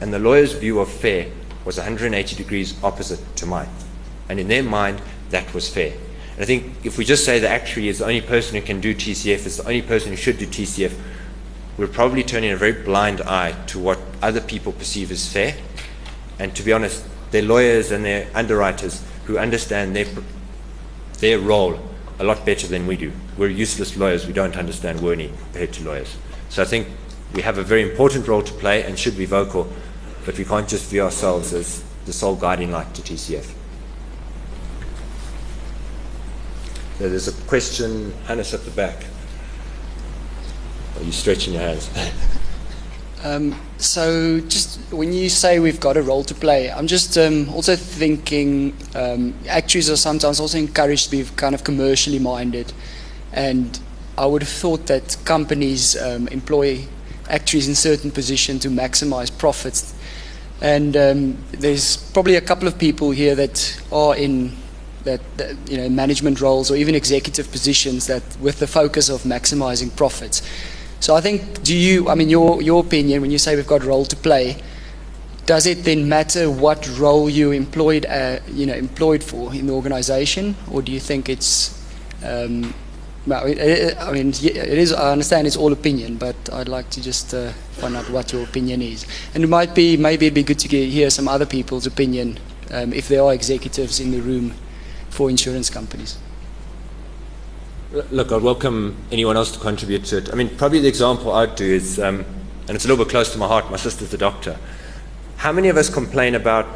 And 0.00 0.12
the 0.12 0.18
lawyer's 0.18 0.52
view 0.52 0.80
of 0.80 0.90
fair 0.90 1.30
was 1.64 1.76
180 1.76 2.36
degrees 2.36 2.82
opposite 2.82 3.20
to 3.36 3.46
mine. 3.46 3.68
And 4.28 4.38
in 4.38 4.48
their 4.48 4.62
mind, 4.62 5.00
that 5.30 5.52
was 5.52 5.68
fair. 5.68 5.92
And 6.34 6.42
I 6.42 6.44
think 6.44 6.72
if 6.84 6.98
we 6.98 7.04
just 7.04 7.24
say 7.24 7.38
the 7.38 7.48
actuary 7.48 7.88
is 7.88 7.98
the 7.98 8.04
only 8.04 8.20
person 8.20 8.54
who 8.54 8.62
can 8.62 8.80
do 8.80 8.94
TCF, 8.94 9.46
is 9.46 9.56
the 9.56 9.64
only 9.64 9.82
person 9.82 10.10
who 10.10 10.16
should 10.16 10.38
do 10.38 10.46
TCF, 10.46 10.96
we're 11.76 11.88
probably 11.88 12.22
turning 12.22 12.50
a 12.50 12.56
very 12.56 12.72
blind 12.72 13.20
eye 13.20 13.52
to 13.66 13.78
what 13.78 13.98
other 14.22 14.40
people 14.40 14.72
perceive 14.72 15.10
as 15.10 15.30
fair. 15.30 15.56
And 16.38 16.54
to 16.56 16.62
be 16.62 16.72
honest, 16.72 17.04
they're 17.30 17.42
lawyers 17.42 17.90
and 17.90 18.04
they're 18.04 18.28
underwriters 18.34 19.04
who 19.26 19.38
understand 19.38 19.94
their, 19.94 20.06
their 21.18 21.38
role 21.38 21.78
a 22.18 22.24
lot 22.24 22.44
better 22.44 22.66
than 22.66 22.86
we 22.86 22.96
do. 22.96 23.12
We're 23.36 23.48
useless 23.48 23.96
lawyers. 23.96 24.26
We 24.26 24.32
don't 24.32 24.56
understand 24.56 25.00
WERNI 25.00 25.30
compared 25.38 25.72
to 25.74 25.84
lawyers. 25.84 26.16
So 26.48 26.62
I 26.62 26.64
think 26.64 26.88
we 27.34 27.42
have 27.42 27.58
a 27.58 27.62
very 27.62 27.82
important 27.82 28.26
role 28.26 28.42
to 28.42 28.52
play 28.54 28.82
and 28.82 28.98
should 28.98 29.16
be 29.16 29.24
vocal 29.24 29.70
but 30.28 30.36
we 30.36 30.44
can't 30.44 30.68
just 30.68 30.90
view 30.90 31.00
ourselves 31.00 31.54
as 31.54 31.82
the 32.04 32.12
sole 32.12 32.36
guiding 32.36 32.70
light 32.70 32.92
to 32.92 33.00
TCF. 33.00 33.50
So 36.98 37.08
there's 37.08 37.28
a 37.28 37.32
question, 37.46 38.12
Hannes 38.26 38.52
at 38.52 38.62
the 38.66 38.70
back. 38.72 39.06
Are 40.98 41.02
you 41.02 41.12
stretching 41.12 41.54
your 41.54 41.62
hands? 41.62 41.90
Um, 43.24 43.60
so, 43.78 44.38
just 44.42 44.78
when 44.92 45.12
you 45.12 45.28
say 45.28 45.58
we've 45.58 45.80
got 45.80 45.96
a 45.96 46.02
role 46.02 46.22
to 46.22 46.34
play, 46.36 46.70
I'm 46.70 46.86
just 46.86 47.18
um, 47.18 47.48
also 47.48 47.74
thinking 47.74 48.76
um, 48.94 49.34
actuaries 49.48 49.90
are 49.90 49.96
sometimes 49.96 50.38
also 50.38 50.56
encouraged 50.56 51.06
to 51.06 51.10
be 51.10 51.24
kind 51.34 51.52
of 51.52 51.64
commercially 51.64 52.20
minded. 52.20 52.72
And 53.32 53.76
I 54.16 54.24
would 54.24 54.42
have 54.42 54.52
thought 54.52 54.86
that 54.86 55.16
companies 55.24 56.00
um, 56.00 56.28
employ 56.28 56.84
actuaries 57.28 57.66
in 57.66 57.74
certain 57.74 58.12
positions 58.12 58.62
to 58.62 58.68
maximize 58.68 59.36
profits 59.36 59.97
and 60.60 60.96
um, 60.96 61.38
there's 61.52 61.96
probably 62.12 62.36
a 62.36 62.40
couple 62.40 62.66
of 62.66 62.78
people 62.78 63.10
here 63.10 63.34
that 63.34 63.80
are 63.92 64.16
in 64.16 64.56
that, 65.04 65.20
that, 65.36 65.56
you 65.70 65.76
know 65.76 65.88
management 65.88 66.40
roles 66.40 66.70
or 66.70 66.76
even 66.76 66.94
executive 66.94 67.50
positions 67.50 68.06
that 68.06 68.22
with 68.40 68.58
the 68.58 68.66
focus 68.66 69.08
of 69.08 69.22
maximizing 69.22 69.94
profits. 69.96 70.42
So 71.00 71.14
I 71.14 71.20
think, 71.20 71.62
do 71.62 71.76
you? 71.76 72.08
I 72.08 72.14
mean, 72.14 72.28
your 72.28 72.60
your 72.60 72.84
opinion 72.84 73.22
when 73.22 73.30
you 73.30 73.38
say 73.38 73.54
we've 73.54 73.66
got 73.66 73.82
a 73.82 73.86
role 73.86 74.04
to 74.06 74.16
play, 74.16 74.60
does 75.46 75.66
it 75.66 75.84
then 75.84 76.08
matter 76.08 76.50
what 76.50 76.88
role 76.98 77.30
you 77.30 77.52
employed, 77.52 78.04
uh, 78.06 78.40
you 78.48 78.66
know, 78.66 78.74
employed 78.74 79.22
for 79.22 79.54
in 79.54 79.66
the 79.66 79.72
organisation, 79.72 80.56
or 80.70 80.82
do 80.82 80.90
you 80.90 81.00
think 81.00 81.28
it's 81.28 81.78
um, 82.24 82.74
well, 83.28 83.46
it, 83.46 83.58
it, 83.58 83.98
I 83.98 84.12
mean, 84.12 84.28
it 84.30 84.56
is. 84.56 84.92
I 84.92 85.12
understand 85.12 85.46
it's 85.46 85.56
all 85.56 85.72
opinion, 85.72 86.16
but 86.16 86.36
I'd 86.52 86.68
like 86.68 86.88
to 86.90 87.02
just 87.02 87.34
uh, 87.34 87.52
find 87.72 87.94
out 87.96 88.08
what 88.10 88.32
your 88.32 88.42
opinion 88.42 88.80
is. 88.80 89.06
And 89.34 89.44
it 89.44 89.48
might 89.48 89.74
be, 89.74 89.96
maybe 89.96 90.26
it'd 90.26 90.34
be 90.34 90.42
good 90.42 90.58
to 90.60 90.68
get, 90.68 90.88
hear 90.88 91.10
some 91.10 91.28
other 91.28 91.46
people's 91.46 91.86
opinion 91.86 92.38
um, 92.70 92.92
if 92.92 93.08
there 93.08 93.22
are 93.22 93.34
executives 93.34 94.00
in 94.00 94.10
the 94.10 94.20
room 94.20 94.54
for 95.10 95.28
insurance 95.28 95.68
companies. 95.70 96.18
Look, 98.10 98.32
I'd 98.32 98.42
welcome 98.42 98.96
anyone 99.10 99.36
else 99.36 99.52
to 99.52 99.58
contribute 99.58 100.04
to 100.06 100.18
it. 100.18 100.32
I 100.32 100.34
mean, 100.34 100.54
probably 100.56 100.80
the 100.80 100.88
example 100.88 101.32
I'd 101.32 101.56
do 101.56 101.64
is, 101.64 101.98
um, 101.98 102.24
and 102.66 102.76
it's 102.76 102.84
a 102.84 102.88
little 102.88 103.02
bit 103.04 103.10
close 103.10 103.32
to 103.32 103.38
my 103.38 103.46
heart. 103.46 103.70
My 103.70 103.78
sister's 103.78 104.12
a 104.12 104.18
doctor. 104.18 104.58
How 105.36 105.52
many 105.52 105.68
of 105.68 105.76
us 105.76 105.88
complain 105.88 106.34
about 106.34 106.66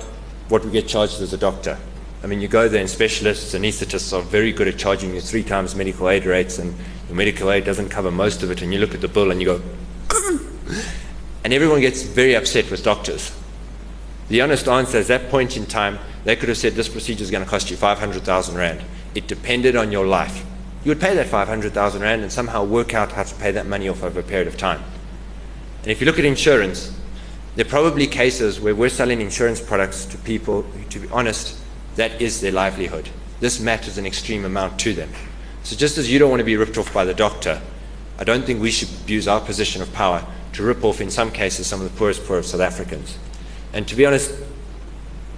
what 0.48 0.64
we 0.64 0.70
get 0.70 0.88
charged 0.88 1.20
as 1.20 1.32
a 1.32 1.38
doctor? 1.38 1.78
I 2.22 2.28
mean, 2.28 2.40
you 2.40 2.46
go 2.46 2.68
there 2.68 2.80
and 2.80 2.88
specialists, 2.88 3.52
anaesthetists 3.54 4.16
are 4.16 4.22
very 4.22 4.52
good 4.52 4.68
at 4.68 4.78
charging 4.78 5.14
you 5.14 5.20
three 5.20 5.42
times 5.42 5.74
medical 5.74 6.08
aid 6.08 6.24
rates, 6.24 6.58
and 6.58 6.72
your 7.08 7.16
medical 7.16 7.50
aid 7.50 7.64
doesn't 7.64 7.88
cover 7.88 8.12
most 8.12 8.44
of 8.44 8.50
it, 8.50 8.62
and 8.62 8.72
you 8.72 8.78
look 8.78 8.94
at 8.94 9.00
the 9.00 9.08
bill 9.08 9.32
and 9.32 9.40
you 9.40 9.46
go, 9.46 9.62
and 11.44 11.52
everyone 11.52 11.80
gets 11.80 12.02
very 12.02 12.36
upset 12.36 12.70
with 12.70 12.84
doctors. 12.84 13.36
The 14.28 14.40
honest 14.40 14.68
answer 14.68 14.98
is 14.98 15.08
that 15.08 15.30
point 15.30 15.56
in 15.56 15.66
time, 15.66 15.98
they 16.24 16.36
could 16.36 16.48
have 16.48 16.58
said 16.58 16.74
this 16.74 16.88
procedure 16.88 17.24
is 17.24 17.30
going 17.30 17.42
to 17.42 17.50
cost 17.50 17.70
you 17.70 17.76
500,000 17.76 18.54
Rand. 18.54 18.80
It 19.16 19.26
depended 19.26 19.74
on 19.74 19.90
your 19.90 20.06
life. 20.06 20.44
You 20.84 20.90
would 20.90 21.00
pay 21.00 21.16
that 21.16 21.26
500,000 21.26 22.02
Rand 22.02 22.22
and 22.22 22.30
somehow 22.30 22.64
work 22.64 22.94
out 22.94 23.10
how 23.12 23.24
to 23.24 23.34
pay 23.34 23.50
that 23.50 23.66
money 23.66 23.88
off 23.88 24.04
over 24.04 24.20
a 24.20 24.22
period 24.22 24.46
of 24.46 24.56
time. 24.56 24.82
And 25.82 25.90
if 25.90 26.00
you 26.00 26.06
look 26.06 26.20
at 26.20 26.24
insurance, 26.24 26.96
there 27.56 27.66
are 27.66 27.68
probably 27.68 28.06
cases 28.06 28.60
where 28.60 28.74
we're 28.74 28.88
selling 28.88 29.20
insurance 29.20 29.60
products 29.60 30.04
to 30.06 30.18
people 30.18 30.64
to 30.90 31.00
be 31.00 31.08
honest, 31.10 31.61
that 31.96 32.20
is 32.20 32.40
their 32.40 32.52
livelihood. 32.52 33.08
This 33.40 33.60
matters 33.60 33.98
an 33.98 34.06
extreme 34.06 34.44
amount 34.44 34.78
to 34.80 34.94
them. 34.94 35.10
So 35.62 35.76
just 35.76 35.98
as 35.98 36.10
you 36.10 36.18
don't 36.18 36.30
want 36.30 36.40
to 36.40 36.44
be 36.44 36.56
ripped 36.56 36.78
off 36.78 36.92
by 36.92 37.04
the 37.04 37.14
doctor, 37.14 37.60
I 38.18 38.24
don't 38.24 38.44
think 38.44 38.60
we 38.60 38.70
should 38.70 38.88
abuse 39.02 39.28
our 39.28 39.40
position 39.40 39.82
of 39.82 39.92
power 39.92 40.24
to 40.52 40.62
rip 40.62 40.84
off, 40.84 41.00
in 41.00 41.10
some 41.10 41.30
cases, 41.30 41.66
some 41.66 41.80
of 41.80 41.90
the 41.90 41.98
poorest 41.98 42.24
poor 42.24 42.38
of 42.38 42.46
South 42.46 42.60
Africans. 42.60 43.18
And 43.72 43.88
to 43.88 43.96
be 43.96 44.04
honest, 44.04 44.32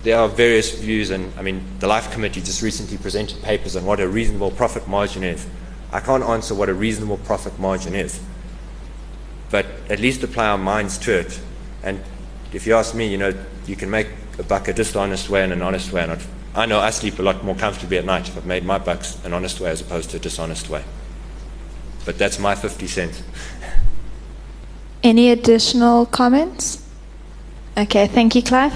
there 0.02 0.18
are 0.18 0.28
various 0.28 0.78
views, 0.78 1.10
and 1.10 1.32
I 1.38 1.42
mean, 1.42 1.64
the 1.78 1.86
Life 1.86 2.12
Committee 2.12 2.40
just 2.40 2.62
recently 2.62 2.98
presented 2.98 3.40
papers 3.42 3.76
on 3.76 3.86
what 3.86 4.00
a 4.00 4.08
reasonable 4.08 4.50
profit 4.50 4.86
margin 4.88 5.24
is. 5.24 5.46
I 5.92 6.00
can't 6.00 6.24
answer 6.24 6.54
what 6.54 6.68
a 6.68 6.74
reasonable 6.74 7.18
profit 7.18 7.58
margin 7.58 7.94
is, 7.94 8.20
but 9.50 9.66
at 9.88 10.00
least 10.00 10.22
apply 10.22 10.48
our 10.48 10.58
minds 10.58 10.98
to 10.98 11.18
it. 11.20 11.40
And 11.82 12.02
if 12.52 12.66
you 12.66 12.74
ask 12.74 12.94
me, 12.94 13.06
you 13.06 13.18
know, 13.18 13.32
you 13.66 13.76
can 13.76 13.88
make 13.90 14.08
a 14.38 14.42
buck 14.42 14.68
a 14.68 14.72
dishonest 14.72 15.30
way 15.30 15.42
and 15.44 15.52
an 15.52 15.62
honest 15.62 15.92
way. 15.92 16.02
And 16.02 16.12
I'd, 16.12 16.22
I 16.54 16.66
know 16.66 16.78
I 16.78 16.90
sleep 16.90 17.18
a 17.18 17.22
lot 17.22 17.42
more 17.42 17.56
comfortably 17.56 17.98
at 17.98 18.04
night 18.04 18.28
if 18.28 18.36
I've 18.36 18.46
made 18.46 18.64
my 18.64 18.78
bucks 18.78 19.18
an 19.24 19.32
honest 19.32 19.58
way 19.60 19.70
as 19.70 19.80
opposed 19.80 20.10
to 20.10 20.18
a 20.18 20.20
dishonest 20.20 20.68
way. 20.68 20.84
But 22.04 22.16
that's 22.16 22.38
my 22.38 22.54
50 22.54 22.86
cents. 22.86 23.22
Any 25.02 25.30
additional 25.30 26.06
comments? 26.06 26.82
Okay, 27.76 28.06
thank 28.06 28.34
you, 28.34 28.42
Clive. 28.42 28.72